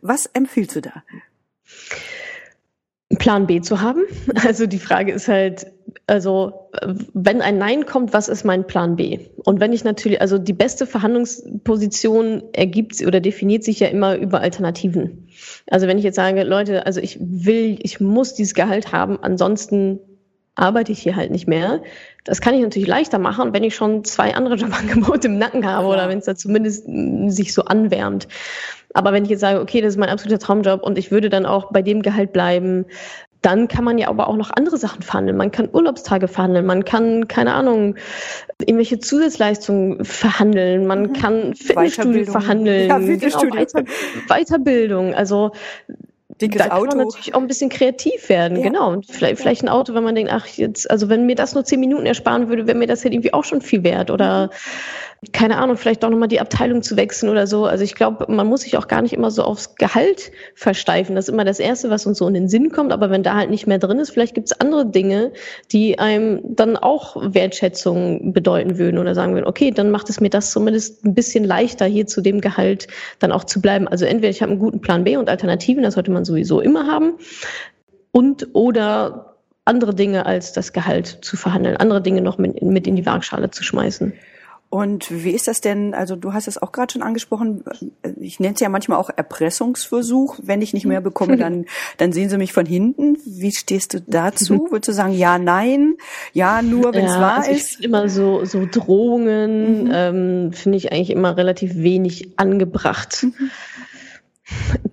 Was 0.00 0.26
empfiehlst 0.26 0.76
du 0.76 0.81
da? 0.83 1.02
Plan 3.18 3.46
B 3.46 3.61
zu 3.61 3.81
haben. 3.81 4.03
Also 4.44 4.66
die 4.66 4.79
Frage 4.79 5.12
ist 5.12 5.29
halt, 5.29 5.66
also 6.07 6.70
wenn 7.12 7.42
ein 7.42 7.59
Nein 7.59 7.85
kommt, 7.85 8.12
was 8.12 8.29
ist 8.29 8.44
mein 8.44 8.66
Plan 8.66 8.96
B? 8.96 9.18
Und 9.44 9.61
wenn 9.61 9.73
ich 9.73 9.85
natürlich, 9.85 10.20
also 10.20 10.38
die 10.38 10.53
beste 10.53 10.87
Verhandlungsposition 10.87 12.42
ergibt 12.53 13.05
oder 13.05 13.20
definiert 13.20 13.64
sich 13.64 13.81
ja 13.81 13.88
immer 13.88 14.16
über 14.16 14.40
Alternativen. 14.40 15.29
Also 15.68 15.87
wenn 15.87 15.99
ich 15.99 16.05
jetzt 16.05 16.16
sage, 16.16 16.44
Leute, 16.44 16.87
also 16.87 17.01
ich 17.01 17.18
will, 17.20 17.79
ich 17.83 18.01
muss 18.01 18.35
dieses 18.35 18.55
Gehalt 18.55 18.92
haben, 18.92 19.18
ansonsten 19.23 20.01
arbeite 20.55 20.92
ich 20.92 21.01
hier 21.01 21.16
halt 21.16 21.31
nicht 21.31 21.49
mehr. 21.49 21.83
Das 22.25 22.40
kann 22.40 22.55
ich 22.55 22.61
natürlich 22.61 22.88
leichter 22.88 23.18
machen, 23.18 23.53
wenn 23.53 23.64
ich 23.64 23.75
schon 23.75 24.05
zwei 24.05 24.35
andere 24.35 24.55
Jobangebote 24.57 25.29
im 25.29 25.38
Nacken 25.38 25.66
habe 25.66 25.87
oder 25.87 26.09
wenn 26.09 26.18
es 26.18 26.27
da 26.27 26.37
zumindest 26.37 26.87
sich 27.29 27.53
so 27.53 27.64
anwärmt. 27.64 28.29
Aber 28.94 29.12
wenn 29.12 29.24
ich 29.24 29.31
jetzt 29.31 29.40
sage, 29.40 29.61
okay, 29.61 29.81
das 29.81 29.94
ist 29.94 29.98
mein 29.98 30.09
absoluter 30.09 30.38
Traumjob 30.38 30.83
und 30.83 30.98
ich 30.98 31.11
würde 31.11 31.31
dann 31.31 31.46
auch 31.46 31.70
bei 31.70 31.83
dem 31.83 32.03
Gehalt 32.03 32.33
bleiben, 32.33 32.87
dann 33.42 33.68
kann 33.68 33.85
man 33.85 33.96
ja 33.96 34.09
aber 34.09 34.29
auch 34.29 34.37
noch 34.37 34.50
andere 34.50 34.76
Sachen 34.76 35.03
verhandeln. 35.03 35.37
Man 35.37 35.50
kann 35.50 35.68
Urlaubstage 35.72 36.29
verhandeln, 36.29 36.66
man 36.66 36.85
kann, 36.85 37.26
keine 37.26 37.55
Ahnung, 37.55 37.96
irgendwelche 38.59 38.98
Zusatzleistungen 38.98 40.05
verhandeln, 40.05 40.87
man 40.87 41.05
mhm. 41.05 41.12
kann 41.14 41.55
Fitnessstudio 41.55 42.26
verhandeln, 42.26 42.88
ja, 42.88 42.98
Fitnessstudio. 42.98 43.50
Genau, 43.50 43.62
Weiter, 43.62 43.85
Weiterbildung. 44.29 45.14
Also 45.14 45.53
Dickes 46.40 46.59
da 46.59 46.68
kann 46.68 46.79
Auto. 46.79 46.96
man 46.96 47.07
natürlich 47.07 47.35
auch 47.35 47.40
ein 47.40 47.48
bisschen 47.48 47.70
kreativ 47.70 48.29
werden, 48.29 48.59
ja. 48.59 48.64
genau. 48.64 48.92
Und 48.92 49.07
vielleicht, 49.07 49.40
vielleicht 49.40 49.62
ein 49.62 49.68
Auto, 49.68 49.94
wenn 49.94 50.05
man 50.05 50.14
denkt, 50.14 50.33
ach 50.33 50.46
jetzt, 50.46 50.90
also 50.90 51.09
wenn 51.09 51.26
mir 51.26 51.35
das 51.35 51.55
nur 51.55 51.64
zehn 51.64 51.81
Minuten 51.81 52.07
ersparen 52.07 52.48
würde, 52.48 52.66
wäre 52.66 52.76
mir 52.76 52.87
das 52.87 53.05
halt 53.05 53.14
irgendwie 53.14 53.33
auch 53.33 53.44
schon 53.44 53.62
viel 53.62 53.85
wert. 53.85 54.11
Oder 54.11 54.46
mhm 54.46 55.10
keine 55.33 55.59
Ahnung, 55.59 55.76
vielleicht 55.76 56.02
doch 56.02 56.09
nochmal 56.09 56.28
die 56.28 56.40
Abteilung 56.40 56.80
zu 56.80 56.96
wechseln 56.96 57.28
oder 57.28 57.46
so. 57.46 57.66
Also 57.66 57.85
ich 57.85 57.94
glaube, 57.94 58.24
man 58.33 58.46
muss 58.46 58.62
sich 58.62 58.78
auch 58.78 58.88
gar 58.88 59.02
nicht 59.02 59.12
immer 59.12 59.30
so 59.30 59.42
aufs 59.42 59.74
Gehalt 59.74 60.33
versteifen. 60.54 61.14
Das 61.14 61.26
ist 61.26 61.35
immer 61.35 61.44
das 61.44 61.59
Erste, 61.59 61.90
was 61.90 62.06
uns 62.06 62.16
so 62.16 62.26
in 62.26 62.33
den 62.33 62.48
Sinn 62.48 62.72
kommt. 62.72 62.90
Aber 62.90 63.11
wenn 63.11 63.22
da 63.22 63.35
halt 63.35 63.50
nicht 63.50 63.66
mehr 63.66 63.78
drin 63.78 63.98
ist, 63.98 64.11
vielleicht 64.11 64.35
gibt 64.35 64.50
es 64.50 64.59
andere 64.59 64.87
Dinge, 64.87 65.33
die 65.72 65.98
einem 65.98 66.40
dann 66.56 66.78
auch 66.78 67.16
Wertschätzung 67.35 68.33
bedeuten 68.33 68.78
würden 68.78 68.96
oder 68.96 69.14
sagen 69.14 69.35
würden, 69.35 69.46
okay, 69.46 69.70
dann 69.70 69.90
macht 69.90 70.09
es 70.09 70.20
mir 70.20 70.30
das 70.30 70.52
zumindest 70.52 71.04
ein 71.04 71.14
bisschen 71.14 71.44
leichter, 71.44 71.85
hier 71.85 72.06
zu 72.06 72.22
dem 72.22 72.40
Gehalt 72.40 72.87
dann 73.18 73.30
auch 73.30 73.44
zu 73.44 73.61
bleiben. 73.61 73.88
Also 73.88 74.06
entweder 74.06 74.30
ich 74.30 74.40
habe 74.40 74.52
einen 74.52 74.61
guten 74.61 74.80
Plan 74.80 75.04
B 75.04 75.18
und 75.18 75.28
Alternativen, 75.28 75.83
das 75.83 75.94
sollte 75.94 76.11
man 76.12 76.24
sowieso 76.24 76.61
immer 76.61 76.87
haben. 76.87 77.18
Und 78.11 78.48
oder 78.54 79.37
andere 79.66 79.94
Dinge 79.94 80.24
als 80.24 80.54
das 80.54 80.72
Gehalt 80.72 81.18
zu 81.20 81.37
verhandeln, 81.37 81.76
andere 81.76 82.00
Dinge 82.00 82.22
noch 82.22 82.38
mit, 82.38 82.62
mit 82.62 82.87
in 82.87 82.96
die 82.96 83.04
Waagschale 83.04 83.50
zu 83.50 83.62
schmeißen. 83.62 84.14
Und 84.70 85.11
wie 85.11 85.33
ist 85.33 85.48
das 85.48 85.61
denn? 85.61 85.94
Also 85.94 86.14
du 86.14 86.33
hast 86.33 86.46
es 86.46 86.56
auch 86.56 86.70
gerade 86.70 86.92
schon 86.92 87.02
angesprochen. 87.02 87.64
Ich 88.20 88.38
nenne 88.38 88.54
es 88.54 88.61
ja 88.61 88.68
manchmal 88.68 88.98
auch 88.98 89.11
Erpressungsversuch. 89.14 90.38
Wenn 90.44 90.62
ich 90.62 90.72
nicht 90.72 90.87
mehr 90.87 91.00
bekomme, 91.00 91.37
dann 91.37 91.66
dann 91.96 92.12
sehen 92.12 92.30
sie 92.30 92.38
mich 92.38 92.52
von 92.52 92.66
hinten. 92.66 93.18
Wie 93.26 93.50
stehst 93.50 93.94
du 93.94 94.00
dazu? 94.00 94.68
Würdest 94.70 94.88
du 94.88 94.92
sagen, 94.92 95.12
ja, 95.12 95.38
nein, 95.38 95.96
ja, 96.33 96.62
nur 96.62 96.94
wenn 96.94 97.06
es 97.06 97.14
ja, 97.14 97.20
wahr 97.20 97.38
also 97.38 97.50
ist? 97.50 97.85
Immer 97.85 98.09
so 98.09 98.44
so 98.44 98.64
Drohungen 98.70 99.85
mhm. 99.85 99.90
ähm, 99.92 100.52
finde 100.52 100.78
ich 100.78 100.92
eigentlich 100.92 101.11
immer 101.11 101.37
relativ 101.37 101.74
wenig 101.74 102.30
angebracht. 102.37 103.24
Mhm. 103.24 103.50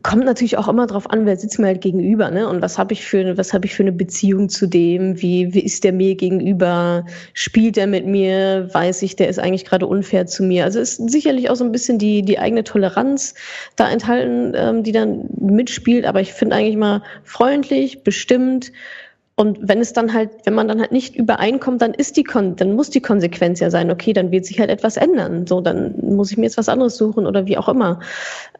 Kommt 0.04 0.26
natürlich 0.26 0.58
auch 0.58 0.68
immer 0.68 0.88
drauf 0.88 1.10
an, 1.10 1.26
wer 1.26 1.36
sitzt 1.38 1.60
mir 1.60 1.68
halt 1.68 1.82
gegenüber, 1.82 2.32
ne? 2.32 2.48
Und 2.48 2.62
was 2.62 2.78
habe 2.78 2.94
ich 2.94 3.04
für 3.06 3.38
was 3.38 3.54
habe 3.54 3.66
ich 3.66 3.76
für 3.76 3.84
eine 3.84 3.92
Beziehung 3.92 4.50
zu 4.50 4.68
dem? 4.68 5.22
Wie 5.22 5.54
wie 5.54 5.60
ist 5.60 5.84
der 5.84 5.94
mir 5.94 6.16
gegenüber? 6.16 7.06
Spielt 7.34 7.78
er 7.78 7.88
mit 7.88 8.06
mir? 8.06 8.70
Weiß 8.74 9.02
ich, 9.02 9.16
der 9.16 9.30
ist 9.30 9.40
eigentlich 9.40 9.66
gerade 9.66 9.88
unfair 9.88 10.28
zu 10.28 10.44
mir? 10.44 10.64
Also 10.64 10.80
ist 10.80 11.10
sicherlich 11.10 11.50
auch 11.50 11.56
so 11.56 11.64
ein 11.64 11.72
bisschen 11.72 11.98
die 11.98 12.22
die 12.22 12.40
eigene 12.40 12.64
Toleranz 12.64 13.34
da 13.76 13.90
enthalten, 13.90 14.54
ähm, 14.56 14.84
die 14.84 14.92
dann 14.92 15.26
mitspielt. 15.40 16.06
Aber 16.06 16.22
ich 16.22 16.34
finde 16.34 16.56
eigentlich 16.56 16.78
mal 16.78 17.02
freundlich, 17.24 18.04
bestimmt 18.04 18.72
und 19.40 19.60
wenn 19.62 19.80
es 19.82 19.94
dann 19.94 20.16
halt, 20.16 20.32
wenn 20.46 20.56
man 20.56 20.68
dann 20.68 20.82
halt 20.82 20.92
nicht 20.92 21.16
übereinkommt, 21.16 21.84
dann 21.84 21.94
ist 21.94 22.18
die 22.18 22.24
Kon 22.24 22.56
dann 22.56 22.74
muss 22.74 22.90
die 22.90 23.02
Konsequenz 23.02 23.60
ja 23.60 23.70
sein, 23.70 23.92
okay, 23.92 24.12
dann 24.12 24.32
wird 24.32 24.48
sich 24.48 24.60
halt 24.60 24.72
etwas 24.72 24.98
ändern. 24.98 25.46
So, 25.46 25.62
dann 25.62 25.94
muss 26.02 26.32
ich 26.32 26.38
mir 26.38 26.46
jetzt 26.46 26.58
was 26.58 26.70
anderes 26.70 26.98
suchen 26.98 27.28
oder 27.28 27.46
wie 27.46 27.56
auch 27.56 27.70
immer. 27.70 28.00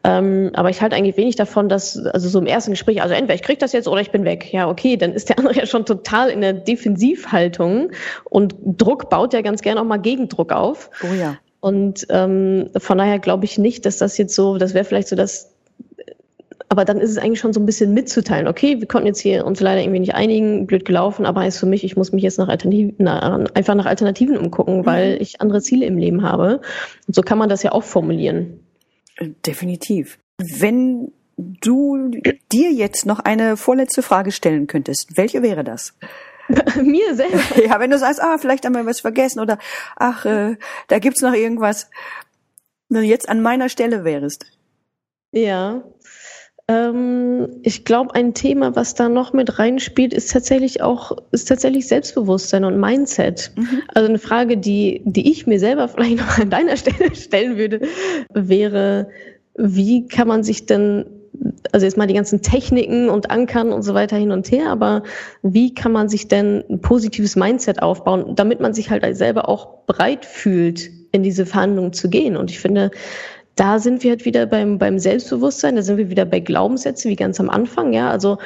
Ähm, 0.04 0.52
aber 0.54 0.70
ich 0.70 0.80
halte 0.80 0.94
eigentlich 0.94 1.16
wenig 1.16 1.34
davon, 1.34 1.68
dass, 1.68 1.98
also 1.98 2.28
so 2.28 2.38
im 2.38 2.46
ersten 2.46 2.70
Gespräch, 2.70 3.02
also 3.02 3.12
entweder 3.12 3.34
ich 3.34 3.42
krieg 3.42 3.58
das 3.58 3.72
jetzt 3.72 3.88
oder 3.88 4.00
ich 4.00 4.12
bin 4.12 4.24
weg. 4.24 4.52
Ja, 4.52 4.68
okay, 4.68 4.96
dann 4.96 5.14
ist 5.14 5.30
der 5.30 5.40
andere 5.40 5.54
ja 5.58 5.66
schon 5.66 5.84
total 5.84 6.30
in 6.30 6.42
der 6.42 6.52
Defensivhaltung 6.52 7.90
und 8.30 8.54
Druck 8.64 9.10
baut 9.10 9.34
ja 9.34 9.40
ganz 9.40 9.62
gerne 9.62 9.80
auch 9.80 9.84
mal 9.84 9.96
Gegendruck 9.96 10.52
auf. 10.52 10.90
Oh 11.02 11.12
ja. 11.12 11.38
Und 11.58 12.06
ähm, 12.10 12.70
von 12.76 12.98
daher 12.98 13.18
glaube 13.18 13.46
ich 13.46 13.58
nicht, 13.58 13.84
dass 13.84 13.98
das 13.98 14.16
jetzt 14.16 14.32
so, 14.32 14.58
das 14.58 14.74
wäre 14.74 14.84
vielleicht 14.84 15.08
so 15.08 15.16
das 15.16 15.57
aber 16.68 16.84
dann 16.84 16.98
ist 16.98 17.10
es 17.10 17.18
eigentlich 17.18 17.40
schon 17.40 17.52
so 17.52 17.60
ein 17.60 17.66
bisschen 17.66 17.94
mitzuteilen. 17.94 18.46
Okay, 18.46 18.80
wir 18.80 18.86
konnten 18.86 19.06
jetzt 19.06 19.20
hier 19.20 19.46
uns 19.46 19.60
leider 19.60 19.80
irgendwie 19.80 20.00
nicht 20.00 20.14
einigen, 20.14 20.66
blöd 20.66 20.84
gelaufen, 20.84 21.24
aber 21.24 21.40
heißt 21.40 21.58
für 21.58 21.66
mich, 21.66 21.84
ich 21.84 21.96
muss 21.96 22.12
mich 22.12 22.22
jetzt 22.22 22.38
nach 22.38 22.48
Alternativen, 22.48 22.94
na, 22.98 23.36
einfach 23.54 23.74
nach 23.74 23.86
Alternativen 23.86 24.36
umgucken, 24.36 24.78
mhm. 24.78 24.86
weil 24.86 25.22
ich 25.22 25.40
andere 25.40 25.62
Ziele 25.62 25.86
im 25.86 25.96
Leben 25.96 26.22
habe. 26.22 26.60
Und 27.06 27.14
so 27.14 27.22
kann 27.22 27.38
man 27.38 27.48
das 27.48 27.62
ja 27.62 27.72
auch 27.72 27.84
formulieren. 27.84 28.60
Definitiv. 29.46 30.18
Wenn 30.38 31.12
du 31.36 32.10
dir 32.52 32.72
jetzt 32.72 33.06
noch 33.06 33.20
eine 33.20 33.56
vorletzte 33.56 34.02
Frage 34.02 34.30
stellen 34.30 34.66
könntest, 34.66 35.16
welche 35.16 35.42
wäre 35.42 35.64
das? 35.64 35.94
Mir 36.82 37.14
selber. 37.14 37.38
Ja, 37.64 37.80
wenn 37.80 37.90
du 37.90 37.98
sagst, 37.98 38.22
ah, 38.22 38.38
vielleicht 38.38 38.64
haben 38.64 38.74
wir 38.74 38.86
was 38.86 39.00
vergessen 39.00 39.40
oder 39.40 39.58
ach, 39.96 40.24
äh, 40.24 40.56
da 40.88 40.98
gibt's 40.98 41.22
noch 41.22 41.34
irgendwas. 41.34 41.90
Wenn 42.88 43.02
du 43.02 43.06
jetzt 43.06 43.28
an 43.28 43.42
meiner 43.42 43.68
Stelle 43.68 44.04
wärst. 44.04 44.46
Ja. 45.32 45.82
Ähm, 46.68 47.48
ich 47.62 47.84
glaube, 47.84 48.14
ein 48.14 48.34
Thema, 48.34 48.76
was 48.76 48.94
da 48.94 49.08
noch 49.08 49.32
mit 49.32 49.58
reinspielt, 49.58 50.12
ist 50.12 50.30
tatsächlich 50.30 50.82
auch, 50.82 51.16
ist 51.32 51.48
tatsächlich 51.48 51.88
Selbstbewusstsein 51.88 52.64
und 52.64 52.78
Mindset. 52.78 53.52
Mhm. 53.56 53.82
Also 53.94 54.08
eine 54.08 54.18
Frage, 54.18 54.58
die, 54.58 55.00
die 55.04 55.30
ich 55.30 55.46
mir 55.46 55.58
selber 55.58 55.88
vielleicht 55.88 56.18
noch 56.18 56.38
an 56.38 56.50
deiner 56.50 56.76
Stelle 56.76 57.14
stellen 57.14 57.56
würde, 57.56 57.80
wäre, 58.32 59.08
wie 59.56 60.06
kann 60.06 60.28
man 60.28 60.44
sich 60.44 60.66
denn 60.66 61.06
also 61.72 61.86
jetzt 61.86 61.96
mal 61.96 62.06
die 62.06 62.14
ganzen 62.14 62.42
Techniken 62.42 63.08
und 63.08 63.30
Ankern 63.30 63.72
und 63.72 63.82
so 63.82 63.94
weiter 63.94 64.16
hin 64.16 64.32
und 64.32 64.50
her, 64.50 64.70
aber 64.70 65.02
wie 65.42 65.74
kann 65.74 65.92
man 65.92 66.08
sich 66.08 66.26
denn 66.26 66.64
ein 66.68 66.80
positives 66.80 67.36
Mindset 67.36 67.82
aufbauen, 67.82 68.34
damit 68.34 68.60
man 68.60 68.74
sich 68.74 68.90
halt 68.90 69.04
selber 69.16 69.48
auch 69.48 69.84
bereit 69.86 70.24
fühlt, 70.24 70.90
in 71.12 71.22
diese 71.22 71.46
Verhandlungen 71.46 71.92
zu 71.92 72.08
gehen? 72.08 72.36
Und 72.36 72.50
ich 72.50 72.58
finde, 72.58 72.90
da 73.58 73.80
sind 73.80 74.04
wir 74.04 74.10
halt 74.12 74.24
wieder 74.24 74.46
beim, 74.46 74.78
beim 74.78 74.98
Selbstbewusstsein, 74.98 75.76
da 75.76 75.82
sind 75.82 75.96
wir 75.96 76.10
wieder 76.10 76.24
bei 76.24 76.38
Glaubenssätzen, 76.40 77.10
wie 77.10 77.16
ganz 77.16 77.40
am 77.40 77.50
Anfang, 77.50 77.92
ja. 77.92 78.10
Also 78.10 78.38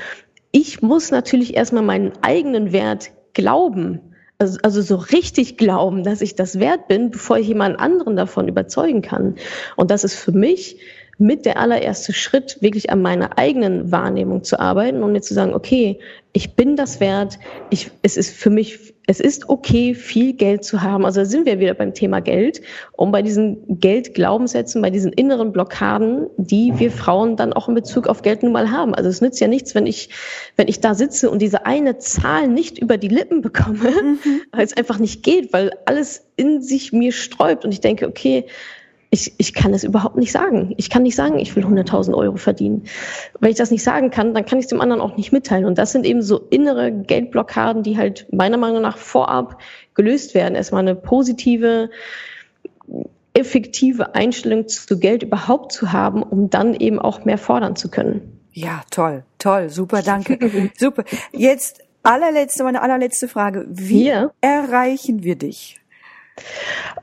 ich 0.53 0.81
muss 0.81 1.11
natürlich 1.11 1.55
erstmal 1.55 1.83
meinen 1.83 2.12
eigenen 2.22 2.72
Wert 2.72 3.11
glauben. 3.35 4.01
Also, 4.38 4.59
also 4.62 4.81
so 4.83 4.96
richtig 4.96 5.59
glauben, 5.59 6.03
dass 6.03 6.20
ich 6.22 6.35
das 6.35 6.59
wert 6.59 6.88
bin, 6.88 7.11
bevor 7.11 7.38
ich 7.38 7.46
jemand 7.46 7.79
anderen 7.79 8.16
davon 8.16 8.48
überzeugen 8.48 9.03
kann. 9.03 9.37
Und 9.77 9.90
das 9.90 10.03
ist 10.03 10.14
für 10.14 10.33
mich 10.33 10.79
mit 11.18 11.44
der 11.46 11.59
allererste 11.59 12.12
Schritt, 12.12 12.59
wirklich 12.61 12.90
an 12.90 13.03
meiner 13.03 13.38
eigenen 13.38 13.92
Wahrnehmung 13.92 14.42
zu 14.44 14.59
arbeiten 14.59 15.03
und 15.03 15.12
mir 15.12 15.20
zu 15.20 15.35
sagen, 15.35 15.55
okay, 15.55 15.98
ich 16.33 16.55
bin 16.55 16.77
das 16.77 16.98
wert, 16.98 17.38
ich, 17.70 17.90
es 18.03 18.16
ist 18.16 18.35
für 18.35 18.48
mich, 18.48 18.94
es 19.07 19.20
ist 19.20 19.48
okay, 19.51 19.94
viel 19.94 20.33
Geld 20.33 20.64
zu 20.64 20.81
haben. 20.81 21.05
Also 21.05 21.20
da 21.20 21.27
sind 21.27 21.44
wir 21.44 21.61
wieder 21.61 21.75
beim 21.75 21.92
Thema 21.92 22.20
Geld, 22.20 22.62
um 22.92 23.12
bei 23.12 23.20
diesen 23.20 23.79
Geldglaubenssätzen, 23.81 24.81
bei 24.81 24.88
diesen 24.88 25.12
inneren 25.12 25.53
Blockaden, 25.53 26.29
die 26.38 26.72
wir 26.79 26.90
Frauen 26.90 27.37
dann 27.37 27.53
auch 27.53 27.68
in 27.68 27.75
Bezug 27.75 28.09
auf 28.09 28.22
Geld 28.22 28.42
nun 28.42 28.53
mal 28.53 28.70
haben. 28.70 28.94
Also 28.94 29.11
es 29.11 29.20
nützt 29.20 29.40
ja 29.40 29.48
nichts, 29.48 29.75
wenn 29.75 29.87
ich, 29.87 30.09
wenn 30.57 30.68
ich 30.68 30.81
da 30.81 30.94
sitze 30.94 31.31
und 31.31 31.42
diese 31.42 31.66
eine 31.66 31.98
Zahl 31.98 32.48
nicht 32.48 32.79
über 32.79 32.96
die 32.96 33.09
Lippen 33.09 33.42
bekomme, 33.42 33.90
mhm. 33.90 34.18
weil 34.53 34.64
es 34.64 34.77
einfach 34.77 34.98
nicht 34.98 35.22
geht, 35.22 35.53
weil 35.53 35.72
alles 35.85 36.27
in 36.37 36.62
sich 36.62 36.92
mir 36.92 37.12
sträubt 37.12 37.66
und 37.66 37.72
ich 37.72 37.81
denke, 37.81 38.09
okay, 38.09 38.46
ich, 39.14 39.35
ich 39.37 39.53
kann 39.53 39.75
es 39.75 39.85
überhaupt 39.85 40.16
nicht 40.16 40.33
sagen. 40.33 40.72
Ich 40.79 40.88
kann 40.88 41.03
nicht 41.03 41.16
sagen, 41.16 41.38
ich 41.38 41.55
will 41.55 41.66
100.000 41.66 42.14
Euro 42.14 42.38
verdienen. 42.38 42.85
Wenn 43.40 43.51
ich 43.51 43.59
das 43.59 43.70
nicht 43.70 43.83
sagen 43.83 44.11
kann, 44.11 44.33
dann 44.33 44.46
kann 44.46 44.59
ich 44.59 44.64
es 44.64 44.68
dem 44.70 44.81
anderen 44.81 45.03
auch 45.03 45.18
nicht 45.18 45.33
mitteilen. 45.33 45.66
Und 45.66 45.77
das 45.77 45.92
sind 45.92 46.07
eben 46.07 46.22
so 46.22 46.38
innere 46.48 46.90
Geldblockaden, 46.90 47.83
die 47.83 47.98
halt 47.98 48.27
meiner 48.33 48.57
Meinung 48.57 48.81
nach 48.81 48.96
vorab 48.96 49.61
gelöst 49.92 50.35
werden. 50.35 50.55
Erstmal 50.55 50.81
eine 50.81 50.94
positive, 50.94 51.90
effektive 53.35 54.14
Einstellung 54.14 54.66
zu 54.66 54.98
Geld 54.98 55.25
überhaupt 55.25 55.72
zu 55.72 55.92
haben, 55.92 56.22
um 56.22 56.48
dann 56.48 56.72
eben 56.72 56.98
auch 56.98 57.27
mehr 57.27 57.37
fordern 57.37 57.77
zu 57.77 57.90
können. 57.90 58.40
Ja, 58.55 58.81
toll, 58.90 59.25
toll, 59.37 59.68
super, 59.68 60.01
danke. 60.01 60.70
super. 60.79 61.05
Jetzt 61.33 61.83
allerletzte, 62.03 62.64
meine 62.64 62.81
allerletzte 62.81 63.29
Frage. 63.29 63.66
Wie 63.68 64.07
ja. 64.07 64.31
erreichen 64.40 65.22
wir 65.22 65.37
dich? 65.37 65.82